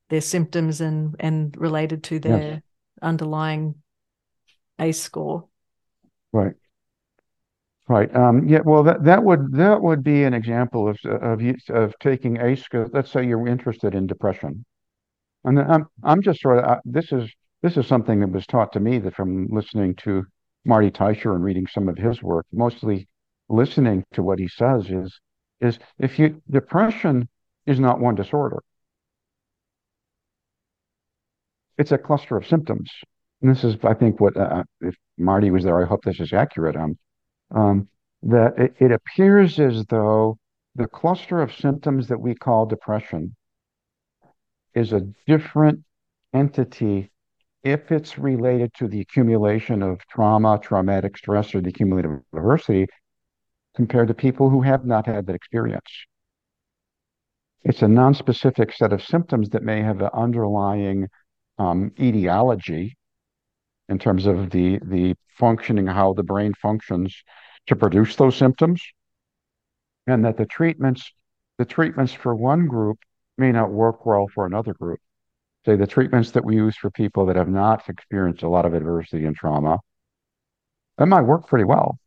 [0.09, 2.63] their symptoms and and related to their yes.
[3.03, 3.75] underlying
[4.79, 5.49] ACE score.
[6.33, 6.55] Right.
[7.89, 8.15] Right.
[8.17, 8.61] Um, yeah.
[8.65, 12.65] Well, that, that would that would be an example of of you- of taking ACE.
[12.73, 14.65] Let's say you're interested in depression,
[15.45, 17.31] and then I'm I'm just sort of this is
[17.63, 20.25] this is something that was taught to me that from listening to
[20.65, 23.09] Marty Teicher and reading some of his work, mostly
[23.49, 25.21] listening to what he says is
[25.61, 27.29] is if you depression
[27.67, 28.63] is not one disorder.
[31.79, 32.91] It's a cluster of symptoms.
[33.43, 36.33] And this is, I think, what uh, if Marty was there, I hope this is
[36.33, 36.77] accurate.
[36.77, 36.99] Um,
[37.55, 37.89] um,
[38.23, 40.39] that it, it appears as though
[40.75, 43.37] the cluster of symptoms that we call depression
[44.75, 45.81] is a different
[46.35, 47.11] entity
[47.63, 52.87] if it's related to the accumulation of trauma, traumatic stress, or the cumulative adversity
[53.75, 55.91] compared to people who have not had that experience.
[57.65, 61.09] It's a non-specific set of symptoms that may have an underlying
[61.59, 62.96] um, etiology
[63.89, 67.23] in terms of the the functioning, how the brain functions
[67.67, 68.83] to produce those symptoms,
[70.07, 71.13] and that the treatments
[71.59, 72.99] the treatments for one group
[73.39, 75.01] may not work well for another group.
[75.65, 78.75] Say the treatments that we use for people that have not experienced a lot of
[78.75, 79.81] adversity and trauma,
[80.99, 81.99] that might work pretty well.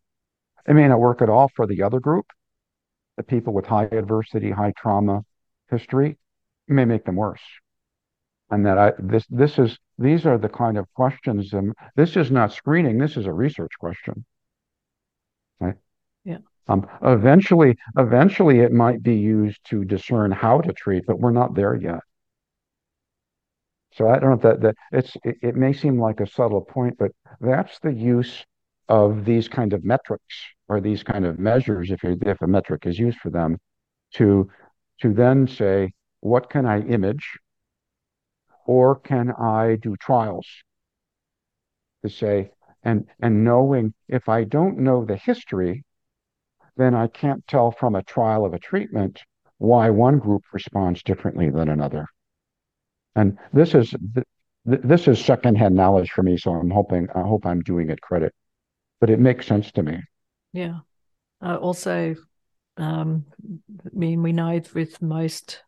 [0.68, 2.28] It may not work at all for the other group.
[3.18, 5.24] The people with high adversity, high trauma
[5.70, 6.18] history,
[6.68, 7.42] may make them worse
[8.52, 12.32] and that I this this is these are the kind of questions and this is
[12.32, 14.26] not screening this is a research question.
[15.60, 15.76] Right?
[16.24, 16.40] Yeah.
[16.68, 21.56] Um eventually eventually it might be used to discern how to treat but we're not
[21.56, 22.02] there yet.
[23.94, 26.62] So I don't know if that that it's it, it may seem like a subtle
[26.62, 28.46] point but that's the use
[28.88, 30.36] of these kind of metrics
[30.68, 33.58] or these kind of measures if if a metric is used for them
[34.14, 34.50] to
[35.02, 35.92] to then say
[36.22, 37.38] what can I image
[38.70, 40.46] or can I do trials
[42.04, 42.52] to say,
[42.84, 45.84] and, and knowing if I don't know the history,
[46.78, 49.24] then I can't tell from a trial of a treatment
[49.58, 52.06] why one group responds differently than another.
[53.16, 54.28] And this is th-
[54.66, 58.36] this is secondhand knowledge for me, so I'm hoping I hope I'm doing it credit,
[59.02, 59.98] but it makes sense to me.
[60.54, 60.82] Yeah.
[61.42, 62.16] Uh, also,
[62.78, 65.64] um, I mean, we know with most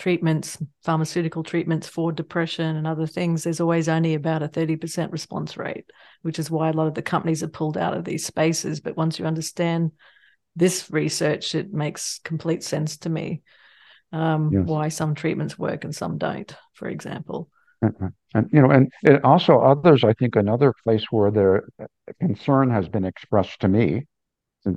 [0.00, 5.58] treatments, pharmaceutical treatments for depression and other things, there's always only about a 30% response
[5.58, 5.84] rate,
[6.22, 8.80] which is why a lot of the companies are pulled out of these spaces.
[8.80, 9.92] But once you understand
[10.56, 13.42] this research, it makes complete sense to me
[14.10, 14.66] um, yes.
[14.66, 17.50] why some treatments work and some don't, for example.
[17.82, 17.94] And,
[18.34, 21.60] and you know, and, and also others, I think another place where the
[22.18, 24.06] concern has been expressed to me,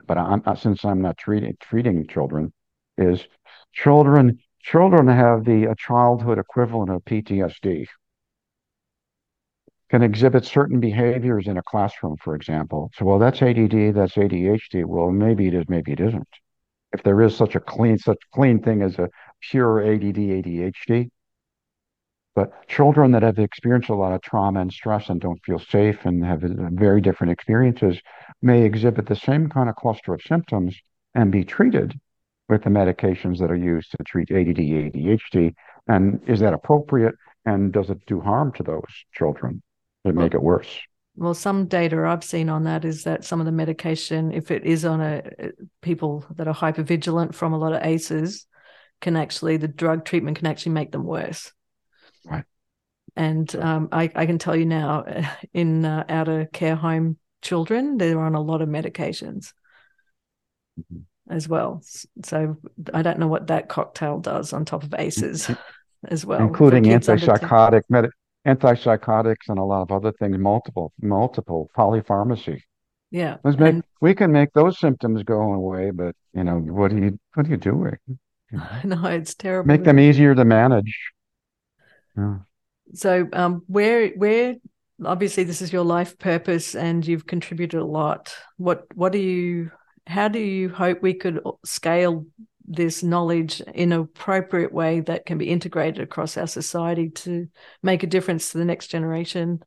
[0.06, 2.52] but I'm, since I'm not treating treating children,
[2.98, 3.26] is
[3.74, 7.86] children children have the uh, childhood equivalent of PTSD,
[9.90, 12.90] can exhibit certain behaviors in a classroom, for example.
[12.96, 14.86] So, well, that's ADD, that's ADHD.
[14.86, 16.28] Well, maybe it is, maybe it isn't.
[16.94, 19.10] If there is such a clean, such clean thing as a
[19.42, 21.10] pure ADD, ADHD,
[22.36, 26.06] but children that have experienced a lot of trauma and stress and don't feel safe
[26.06, 28.02] and have uh, very different experiences
[28.42, 30.76] may exhibit the same kind of cluster of symptoms
[31.14, 32.00] and be treated
[32.50, 35.54] with the medications that are used to treat ADD, ADHD?
[35.88, 37.16] And is that appropriate?
[37.46, 38.84] And does it do harm to those
[39.14, 39.62] children?
[40.04, 40.80] Well, make it worse?
[41.16, 44.66] Well, some data I've seen on that is that some of the medication, if it
[44.66, 45.24] is on a
[45.82, 48.48] people that are hypervigilant from a lot of ACEs,
[49.00, 51.52] can actually the drug treatment can actually make them worse.
[52.26, 52.46] Right.
[53.16, 55.04] And um, I, I, can tell you now,
[55.54, 59.54] in uh, outer care home children, they're on a lot of medications.
[60.80, 61.82] Mm-hmm as well.
[62.24, 62.58] So
[62.94, 65.52] I don't know what that cocktail does on top of ACEs
[66.08, 68.10] as well, including antipsychotic med-
[68.46, 70.38] antipsychotics and a lot of other things.
[70.38, 72.62] Multiple, multiple polypharmacy.
[73.12, 76.92] Yeah, Let's make and, we can make those symptoms go away, but you know what
[76.92, 77.98] are you what are you doing?
[78.84, 79.68] No, it's terrible.
[79.68, 80.96] Make them easier to manage.
[82.16, 82.38] Yeah.
[82.94, 84.56] So, um, where where
[85.04, 88.36] obviously this is your life purpose, and you've contributed a lot.
[88.58, 89.72] What what do you
[90.08, 92.26] how do you hope we could scale
[92.66, 97.48] this knowledge in an appropriate way that can be integrated across our society to
[97.82, 99.64] make a difference to the next generation?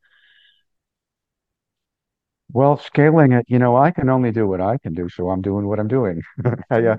[2.52, 5.42] Well, scaling it, you know, I can only do what I can do, so I'm
[5.42, 6.22] doing what I'm doing.
[6.70, 6.96] I, uh,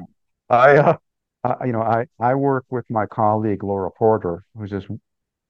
[0.49, 0.97] I, uh,
[1.43, 4.85] I, you know, I I work with my colleague Laura Porter, who's this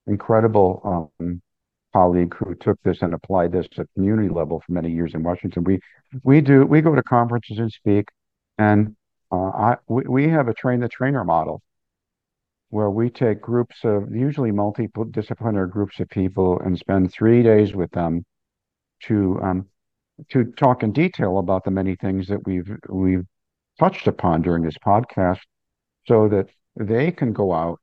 [0.06, 1.42] incredible um,
[1.98, 5.62] colleague who took this and applied this at community level for many years in Washington.
[5.72, 5.76] We
[6.30, 8.06] we do we go to conferences and speak,
[8.58, 8.96] and
[9.36, 11.58] uh, I we, we have a train the trainer model.
[12.70, 17.92] where we take groups of usually multidisciplinary groups of people and spend three days with
[17.92, 18.26] them
[19.04, 19.68] to um,
[20.30, 23.26] to talk in detail about the many things that we've we've
[23.80, 25.40] touched upon during this podcast,
[26.08, 27.80] so that they can go out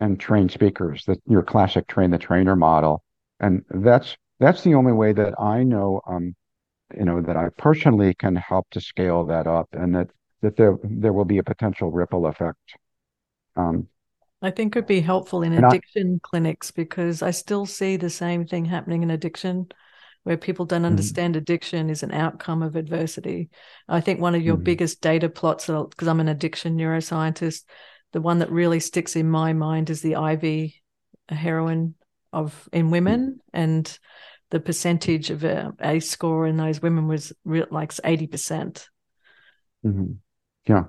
[0.00, 1.04] and train speakers.
[1.06, 3.02] That your classic train the trainer model,
[3.40, 6.34] and that's that's the only way that I know, um,
[6.96, 10.10] you know, that I personally can help to scale that up, and that
[10.42, 12.58] that there there will be a potential ripple effect.
[13.56, 13.88] Um,
[14.42, 18.46] I think it'd be helpful in addiction I, clinics because I still see the same
[18.46, 19.68] thing happening in addiction
[20.22, 20.86] where people don't mm-hmm.
[20.86, 21.42] understand mm-hmm.
[21.42, 23.50] addiction is an outcome of adversity.
[23.88, 24.64] I think one of your mm-hmm.
[24.64, 27.64] biggest data plots, because I'm an addiction neuroscientist,
[28.12, 30.72] the one that really sticks in my mind is the IV
[31.28, 31.94] heroin
[32.32, 33.98] of in women and
[34.50, 38.30] the percentage of a, a score in those women was real, like 80%.
[38.30, 38.88] percent
[39.84, 40.12] mm-hmm.
[40.66, 40.84] Yeah.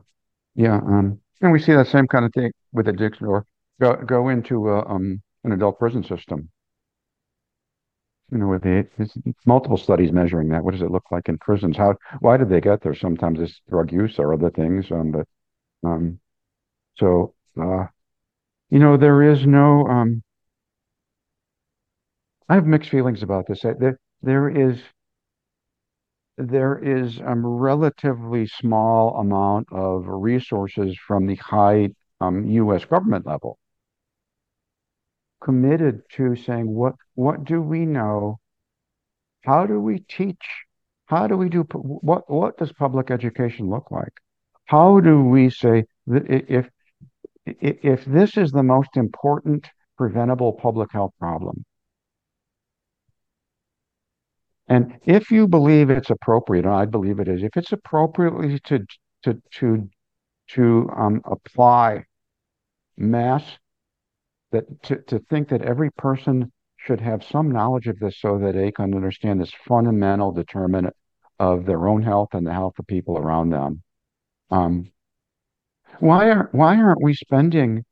[0.56, 0.78] Yeah.
[0.78, 3.46] Um, and we see that same kind of thing with addiction or
[3.80, 6.50] go, go into um, an adult prison system
[8.32, 8.88] you know, with the
[9.46, 10.64] multiple studies measuring that.
[10.64, 11.76] What does it look like in prisons?
[11.76, 12.96] How, why did they get there?
[12.96, 14.90] Sometimes it's drug use or other things.
[14.90, 15.28] Um, but,
[15.84, 16.20] um,
[16.98, 17.86] so, uh,
[18.70, 20.24] you know, there is no, um,
[22.52, 23.62] I have mixed feelings about this.
[23.62, 24.78] There, there is,
[26.38, 32.84] there is a relatively small amount of resources from the high um, U.S.
[32.84, 33.58] government level
[35.42, 38.38] committed to saying what what do we know
[39.44, 40.46] how do we teach
[41.06, 44.14] how do we do what what does public education look like
[44.66, 46.70] how do we say that if
[47.48, 51.66] if this is the most important preventable public health problem
[54.68, 58.80] and if you believe it's appropriate and i believe it is if it's appropriately to
[59.24, 59.90] to to
[60.48, 62.04] to um, apply
[62.98, 63.44] mass
[64.52, 68.54] that to, to think that every person should have some knowledge of this so that
[68.56, 70.96] they can understand this fundamental determinant
[71.40, 73.82] of their own health and the health of people around them.
[74.50, 74.92] Um,
[76.00, 77.86] why aren't why aren't we spending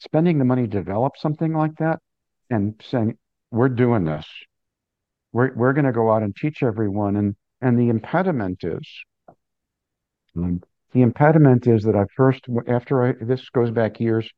[0.00, 2.00] spending the money to develop something like that
[2.50, 3.16] and saying
[3.50, 4.26] we're doing this,
[5.32, 8.88] we're we're going to go out and teach everyone, and and the impediment is.
[10.36, 10.62] Um,
[10.92, 14.30] the impediment is that I first, after I, this goes back years,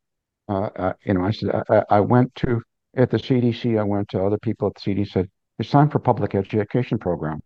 [0.49, 2.63] uh, uh, you know, I said, I, I, went to,
[2.97, 5.99] at the CDC, I went to other people at the CDC, said, it's time for
[5.99, 7.43] public education program.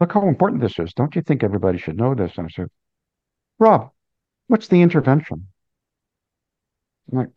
[0.00, 0.92] Look how important this is.
[0.94, 2.32] Don't you think everybody should know this?
[2.38, 2.68] And I said,
[3.58, 3.90] Rob,
[4.46, 5.48] what's the intervention?
[7.10, 7.28] I'm like,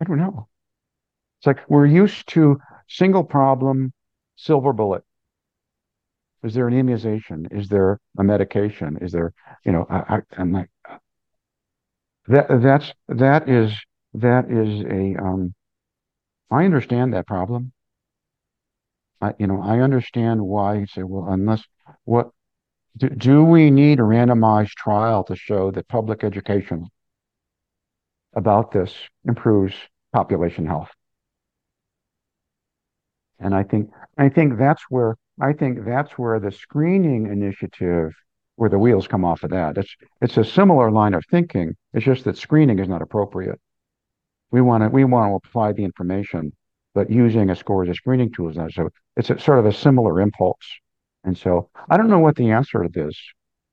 [0.00, 0.48] I don't know.
[1.38, 2.58] It's like we're used to
[2.90, 3.92] single problem,
[4.36, 5.02] silver bullet.
[6.42, 7.48] Is there an immunization?
[7.50, 8.98] Is there a medication?
[9.00, 9.32] Is there,
[9.64, 10.70] you know, I, I'm like,
[12.26, 13.72] that that's that is
[14.14, 15.54] that is a um,
[16.50, 17.72] I understand that problem.
[19.20, 21.62] I you know I understand why you say well unless
[22.04, 22.30] what
[22.96, 26.86] do, do we need a randomized trial to show that public education
[28.34, 29.74] about this improves
[30.12, 30.90] population health?
[33.40, 38.12] And I think I think that's where I think that's where the screening initiative
[38.56, 39.78] where the wheels come off of that.
[39.78, 41.74] It's it's a similar line of thinking.
[41.94, 43.58] It's just that screening is not appropriate.
[44.50, 46.52] We want to we want to apply the information,
[46.94, 48.72] but using a score as a screening tool is not.
[48.72, 50.66] So it's a, sort of a similar impulse.
[51.24, 53.16] And so I don't know what the answer to this.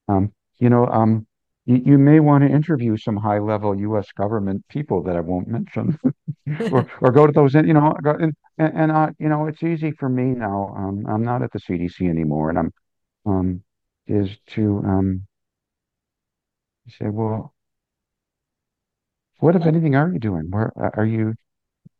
[0.07, 1.27] Um, you know, um,
[1.65, 4.07] you, may want to interview some high level U.S.
[4.13, 5.99] government people that I won't mention,
[6.71, 7.53] or or go to those.
[7.55, 10.73] You know, go, and and I, you know, it's easy for me now.
[10.77, 12.73] Um, I'm not at the CDC anymore, and I'm
[13.25, 13.63] um,
[14.07, 15.27] is to um,
[16.87, 17.53] say, well,
[19.39, 20.49] what if anything are you doing?
[20.49, 21.35] Where are you?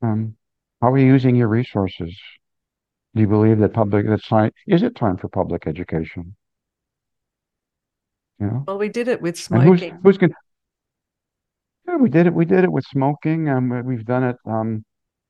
[0.01, 0.35] Um,
[0.81, 2.15] how are you using your resources?
[3.15, 6.35] Do you believe that public that science is it time for public education?
[8.39, 8.63] You know?
[8.67, 9.67] Well, we did it with smoking.
[9.67, 10.33] who's, who's going
[11.87, 12.33] yeah, we did it.
[12.33, 13.49] We did it with smoking.
[13.49, 14.35] Um, we've done it.
[14.45, 14.83] Um,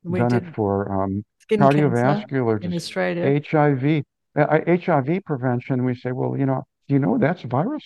[0.03, 3.41] we done it for um, cardiovascular in Australia.
[3.49, 4.03] HIV.
[4.35, 7.83] HIV prevention, we say, well, you know, do you know that's a virus?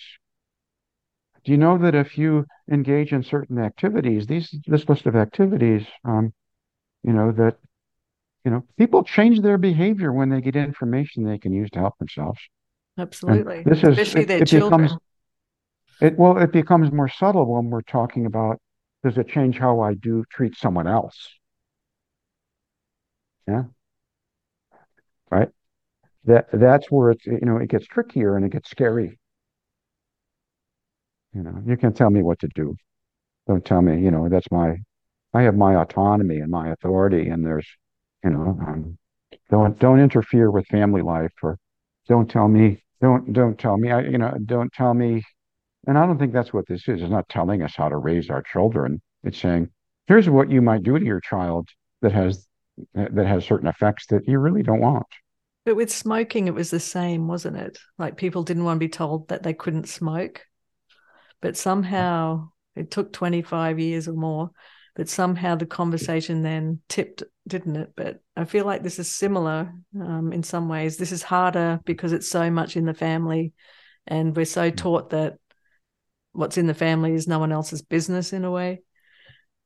[1.44, 5.84] Do you know that if you engage in certain activities, these this list of activities,
[6.04, 6.32] um,
[7.02, 7.56] you know that
[8.44, 11.98] you know people change their behavior when they get information they can use to help
[11.98, 12.38] themselves.
[12.96, 14.82] Absolutely, and this is especially it, their it children.
[14.82, 15.00] Becomes,
[16.00, 18.60] it well, it becomes more subtle when we're talking about
[19.02, 21.28] does it change how I do treat someone else?
[23.46, 23.64] Yeah,
[25.30, 25.48] right
[26.24, 29.18] that that's where it's you know it gets trickier and it gets scary
[31.34, 32.76] You know, you can tell me what to do.
[33.48, 34.76] Don't tell me, you know, that's my,
[35.34, 37.68] I have my autonomy and my authority, and there's,
[38.24, 38.98] you know, um,
[39.50, 41.58] don't don't interfere with family life, or
[42.08, 45.22] don't tell me, don't don't tell me, I, you know, don't tell me.
[45.86, 47.02] And I don't think that's what this is.
[47.02, 49.02] It's not telling us how to raise our children.
[49.24, 49.70] It's saying,
[50.08, 51.68] here's what you might do to your child
[52.02, 52.46] that has
[52.94, 55.06] that has certain effects that you really don't want.
[55.64, 57.78] But with smoking, it was the same, wasn't it?
[57.98, 60.44] Like people didn't want to be told that they couldn't smoke,
[61.40, 64.50] but somehow it took 25 years or more,
[64.96, 67.92] but somehow the conversation then tipped, didn't it?
[67.96, 70.96] But I feel like this is similar um, in some ways.
[70.96, 73.52] This is harder because it's so much in the family,
[74.06, 75.34] and we're so taught that
[76.32, 78.82] what's in the family is no one else's business in a way.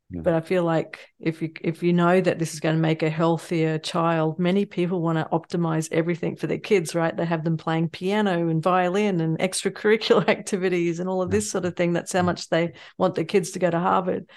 [0.08, 0.20] Yeah.
[0.22, 3.02] But I feel like if you if you know that this is going to make
[3.02, 7.16] a healthier child, many people want to optimize everything for their kids, right?
[7.16, 11.64] They have them playing piano and violin and extracurricular activities and all of this sort
[11.64, 11.92] of thing.
[11.92, 14.30] That's how much they want their kids to go to Harvard.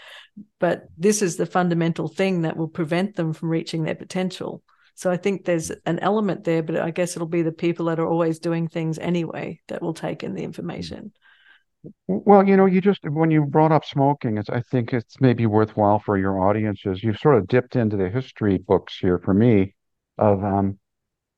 [0.59, 4.63] But this is the fundamental thing that will prevent them from reaching their potential.
[4.95, 5.77] So I think there's mm.
[5.85, 8.97] an element there, but I guess it'll be the people that are always doing things
[8.97, 11.13] anyway that will take in the information.
[12.07, 15.45] Well, you know, you just when you brought up smoking, it's I think it's maybe
[15.45, 17.03] worthwhile for your audiences.
[17.03, 19.76] You've sort of dipped into the history books here for me
[20.18, 20.77] of um,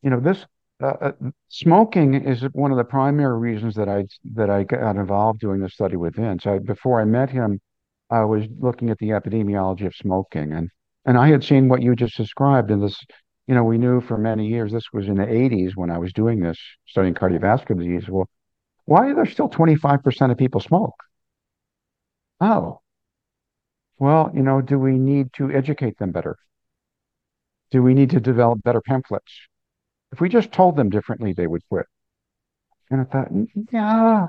[0.02, 0.46] you know, this
[0.82, 1.12] uh, uh,
[1.50, 5.70] smoking is one of the primary reasons that I that I got involved doing the
[5.70, 6.46] study with Vince.
[6.48, 7.60] I, before I met him,
[8.10, 10.70] I was looking at the epidemiology of smoking, and
[11.06, 12.72] and I had seen what you just described.
[12.72, 13.00] And this,
[13.48, 14.72] you know, we knew for many years.
[14.72, 16.58] This was in the '80s when I was doing this,
[16.88, 18.10] studying cardiovascular disease.
[18.10, 18.28] Well,
[18.92, 20.96] why are there still 25% of people smoke?
[22.42, 22.82] Oh,
[24.00, 26.36] well, you know, do we need to educate them better?
[27.70, 29.32] Do we need to develop better pamphlets?
[30.12, 31.86] If we just told them differently, they would quit.
[32.90, 33.30] And I thought,
[33.72, 34.28] yeah.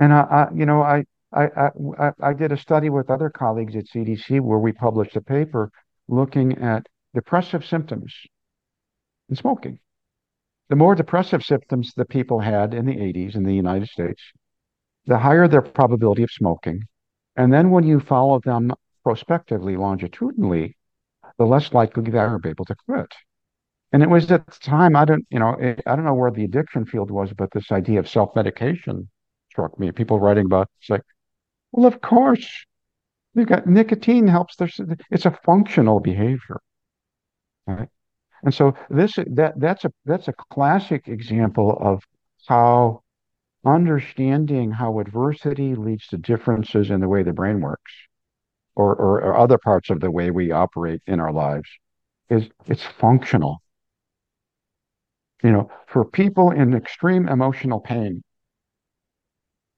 [0.00, 3.76] And I, I you know, I, I, I, I did a study with other colleagues
[3.76, 5.70] at CDC where we published a paper
[6.08, 8.12] looking at depressive symptoms
[9.28, 9.78] in smoking
[10.70, 14.22] the more depressive symptoms the people had in the 80s in the United States,
[15.04, 16.84] the higher their probability of smoking.
[17.36, 18.72] And then when you follow them
[19.02, 20.76] prospectively, longitudinally,
[21.38, 23.12] the less likely they are able to quit.
[23.92, 25.56] And it was at the time, I don't, you know,
[25.86, 29.10] I don't know where the addiction field was, but this idea of self-medication
[29.50, 29.90] struck me.
[29.90, 31.02] People writing about it's like,
[31.72, 32.48] well, of course,
[33.34, 34.54] you've got nicotine helps.
[34.54, 34.80] There's,
[35.10, 36.60] it's a functional behavior,
[37.66, 37.88] right?
[38.42, 42.02] And so this that that's a that's a classic example of
[42.46, 43.02] how
[43.64, 47.92] understanding how adversity leads to differences in the way the brain works
[48.74, 51.68] or, or, or other parts of the way we operate in our lives
[52.30, 53.60] is it's functional.
[55.42, 58.22] You know, for people in extreme emotional pain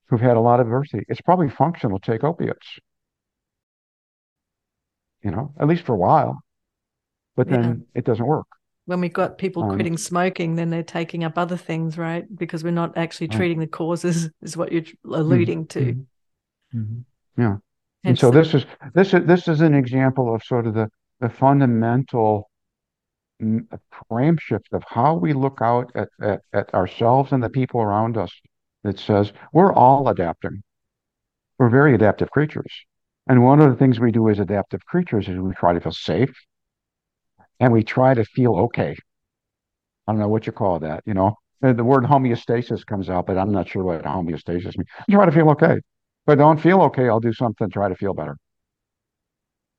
[0.08, 2.78] who've had a lot of adversity, it's probably functional to take opiates.
[5.22, 6.42] You know, at least for a while
[7.36, 7.98] but then yeah.
[7.98, 8.46] it doesn't work.
[8.86, 12.24] When we've got people um, quitting smoking, then they're taking up other things, right?
[12.36, 15.80] Because we're not actually treating the causes, is what you're alluding to.
[15.80, 16.78] Mm-hmm.
[16.78, 17.40] mm-hmm.
[17.40, 17.56] Yeah.
[18.04, 20.88] And, so this is this is this is an example of sort of the
[21.20, 22.50] the fundamental
[24.08, 28.16] frame shift of how we look out at, at, at ourselves and the people around
[28.16, 28.30] us
[28.84, 30.62] that says we're all adapting.
[31.58, 32.72] We're very adaptive creatures.
[33.28, 35.92] And one of the things we do as adaptive creatures is we try to feel
[35.92, 36.34] safe
[37.62, 38.96] and we try to feel okay.
[40.06, 41.36] I don't know what you call that, you know.
[41.60, 44.88] The word homeostasis comes out, but I'm not sure what homeostasis means.
[44.98, 45.78] I try to feel okay.
[46.26, 48.36] I don't feel okay, I'll do something to try to feel better.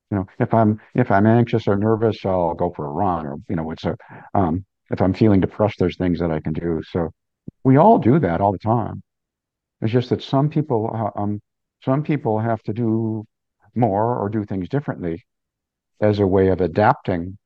[0.09, 3.35] You know, if I'm if I'm anxious or nervous, I'll go for a run, or
[3.49, 3.97] you know, it's a
[4.33, 6.81] um, if I'm feeling depressed, there's things that I can do.
[6.89, 7.11] So
[7.65, 9.03] we all do that all the time.
[9.81, 11.41] It's just that some people uh, um,
[11.83, 13.25] some people have to do
[13.75, 15.25] more or do things differently
[15.99, 17.37] as a way of adapting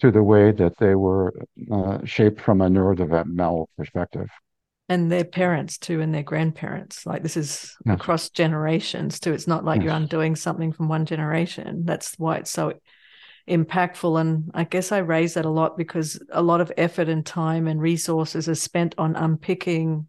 [0.00, 1.34] to the way that they were
[1.70, 4.28] uh, shaped from a neurodevelopmental perspective.
[4.88, 7.06] And their parents too, and their grandparents.
[7.06, 7.94] Like this is yes.
[7.94, 9.32] across generations too.
[9.32, 9.84] It's not like yes.
[9.84, 11.84] you're undoing something from one generation.
[11.84, 12.72] That's why it's so
[13.48, 14.20] impactful.
[14.20, 17.68] And I guess I raise that a lot because a lot of effort and time
[17.68, 20.08] and resources are spent on unpicking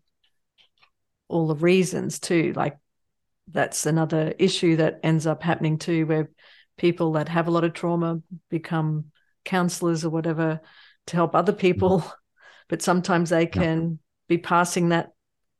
[1.27, 2.53] all the reasons too.
[2.55, 2.77] Like
[3.47, 6.29] that's another issue that ends up happening too, where
[6.77, 9.05] people that have a lot of trauma become
[9.45, 10.61] counselors or whatever
[11.07, 12.09] to help other people mm-hmm.
[12.69, 13.95] but sometimes they can yeah.
[14.27, 15.11] be passing that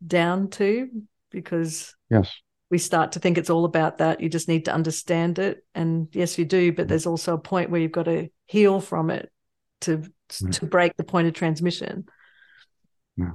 [0.06, 0.90] down too
[1.30, 2.34] because yes
[2.70, 6.08] we start to think it's all about that you just need to understand it and
[6.14, 6.90] yes you do but mm-hmm.
[6.90, 9.30] there's also a point where you've got to heal from it
[9.82, 10.50] to mm-hmm.
[10.50, 12.06] to break the point of transmission
[13.18, 13.32] yeah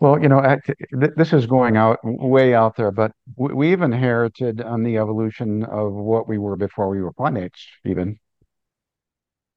[0.00, 0.58] Well, you know,
[1.16, 6.26] this is going out way out there, but we've inherited on the evolution of what
[6.26, 8.18] we were before we were primates, even.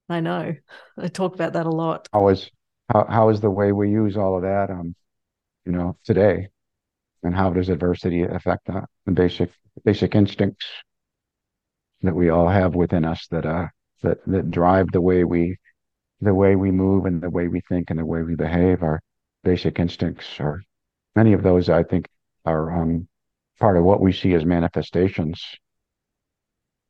[0.10, 0.56] I know.
[0.98, 2.08] I talk about that a lot.
[2.14, 2.50] How is
[2.90, 4.96] how, how is the way we use all of that, um,
[5.66, 6.48] you know, today,
[7.24, 8.86] and how does adversity affect that?
[9.06, 9.52] The basic
[9.84, 10.66] basic instincts
[12.02, 13.68] that we all have within us that uh
[14.04, 15.58] that that drive the way we
[16.22, 19.00] the way we move and the way we think and the way we behave our
[19.44, 20.62] basic instincts or
[21.16, 22.08] many of those i think
[22.46, 23.08] are um,
[23.60, 25.44] part of what we see as manifestations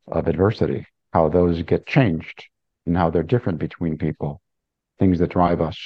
[0.07, 2.45] of adversity how those get changed
[2.87, 4.41] and how they're different between people
[4.99, 5.77] things that drive us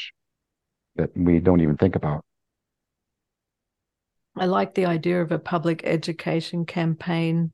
[0.96, 2.24] that we don't even think about.
[4.36, 7.52] I like the idea of a public education campaign.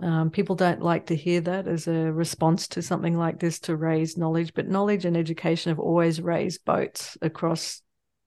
[0.00, 3.76] Um, people don't like to hear that as a response to something like this to
[3.76, 7.82] raise knowledge, but knowledge and education have always raised boats across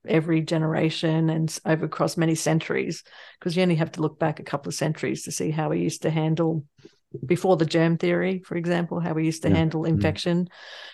[0.07, 3.03] every generation and over across many centuries
[3.39, 5.79] because you only have to look back a couple of centuries to see how we
[5.79, 6.63] used to handle
[7.25, 9.55] before the germ theory for example how we used to yeah.
[9.55, 9.95] handle mm-hmm.
[9.95, 10.49] infection mm.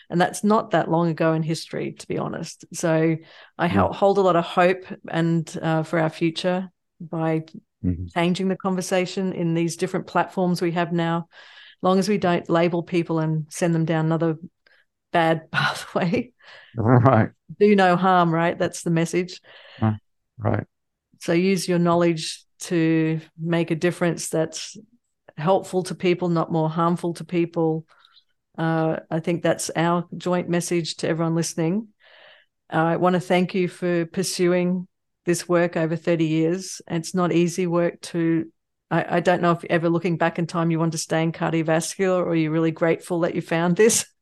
[0.09, 3.17] and that's not that long ago in history to be honest so
[3.57, 6.69] i hold a lot of hope and uh, for our future
[6.99, 7.43] by
[7.83, 8.05] mm-hmm.
[8.07, 11.27] changing the conversation in these different platforms we have now.
[11.81, 14.37] Long as we don't label people and send them down another
[15.11, 16.31] bad pathway.
[16.75, 17.29] Right.
[17.59, 18.57] Do no harm, right?
[18.57, 19.41] That's the message.
[20.37, 20.65] Right.
[21.19, 24.77] So use your knowledge to make a difference that's
[25.37, 27.85] helpful to people, not more harmful to people.
[28.57, 31.87] Uh, I think that's our joint message to everyone listening.
[32.71, 34.87] Uh, I want to thank you for pursuing
[35.25, 36.81] this work over 30 years.
[36.87, 38.51] It's not easy work to,
[38.91, 40.89] I, I don't know if ever looking back in time you in
[41.31, 44.05] cardiovascular or you're really grateful that you found this.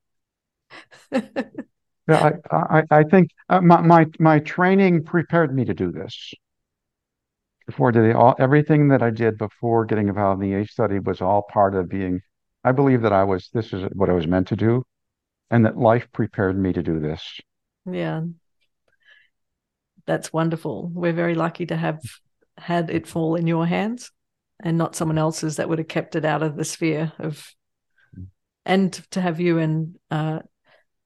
[2.08, 6.34] I, I, I think uh, my, my, my training prepared me to do this.
[7.72, 11.22] Before did all everything that I did before getting involved in the ACE study was
[11.22, 12.20] all part of being.
[12.66, 14.84] I believe that I was this is what I was meant to do,
[15.50, 17.40] and that life prepared me to do this.
[17.90, 18.24] Yeah,
[20.06, 20.92] that's wonderful.
[20.94, 22.02] We're very lucky to have
[22.58, 24.12] had it fall in your hands
[24.62, 27.56] and not someone else's that would have kept it out of the sphere of
[28.66, 30.40] and to have you and uh,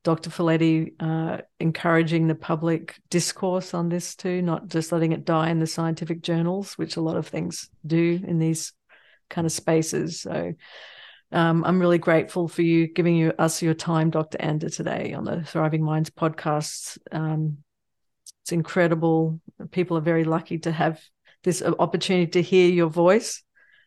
[0.06, 0.30] Dr.
[0.30, 5.60] Felitti uh, encouraging the public discourse on this too, not just letting it die in
[5.60, 8.72] the scientific journals, which a lot of things do in these
[9.32, 10.22] kind of spaces.
[10.22, 10.53] So
[11.32, 14.38] um, I'm really grateful for you giving you us your time, Dr.
[14.40, 16.99] Anda, today on the Thriving Minds podcast.
[17.11, 17.57] Um,
[18.44, 19.41] it's incredible.
[19.72, 21.02] People are very lucky to have
[21.44, 23.41] this opportunity to hear your voice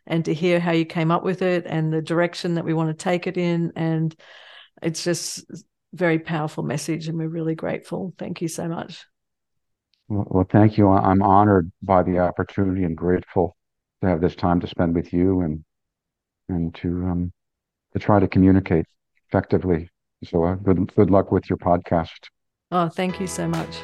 [0.04, 2.88] and to hear how you came up with it and the direction that we want
[2.88, 3.72] to take it in.
[3.76, 4.16] And
[4.82, 5.44] it's just
[5.92, 8.14] very powerful message, and we're really grateful.
[8.18, 9.04] Thank you so much.
[10.08, 10.88] Well, well, thank you.
[10.88, 13.56] I'm honored by the opportunity and grateful
[14.02, 15.64] to have this time to spend with you and
[16.48, 17.32] and to um,
[17.92, 18.86] to try to communicate
[19.28, 19.90] effectively.
[20.24, 22.28] So uh, good good luck with your podcast.
[22.70, 23.76] Oh, thank you so much.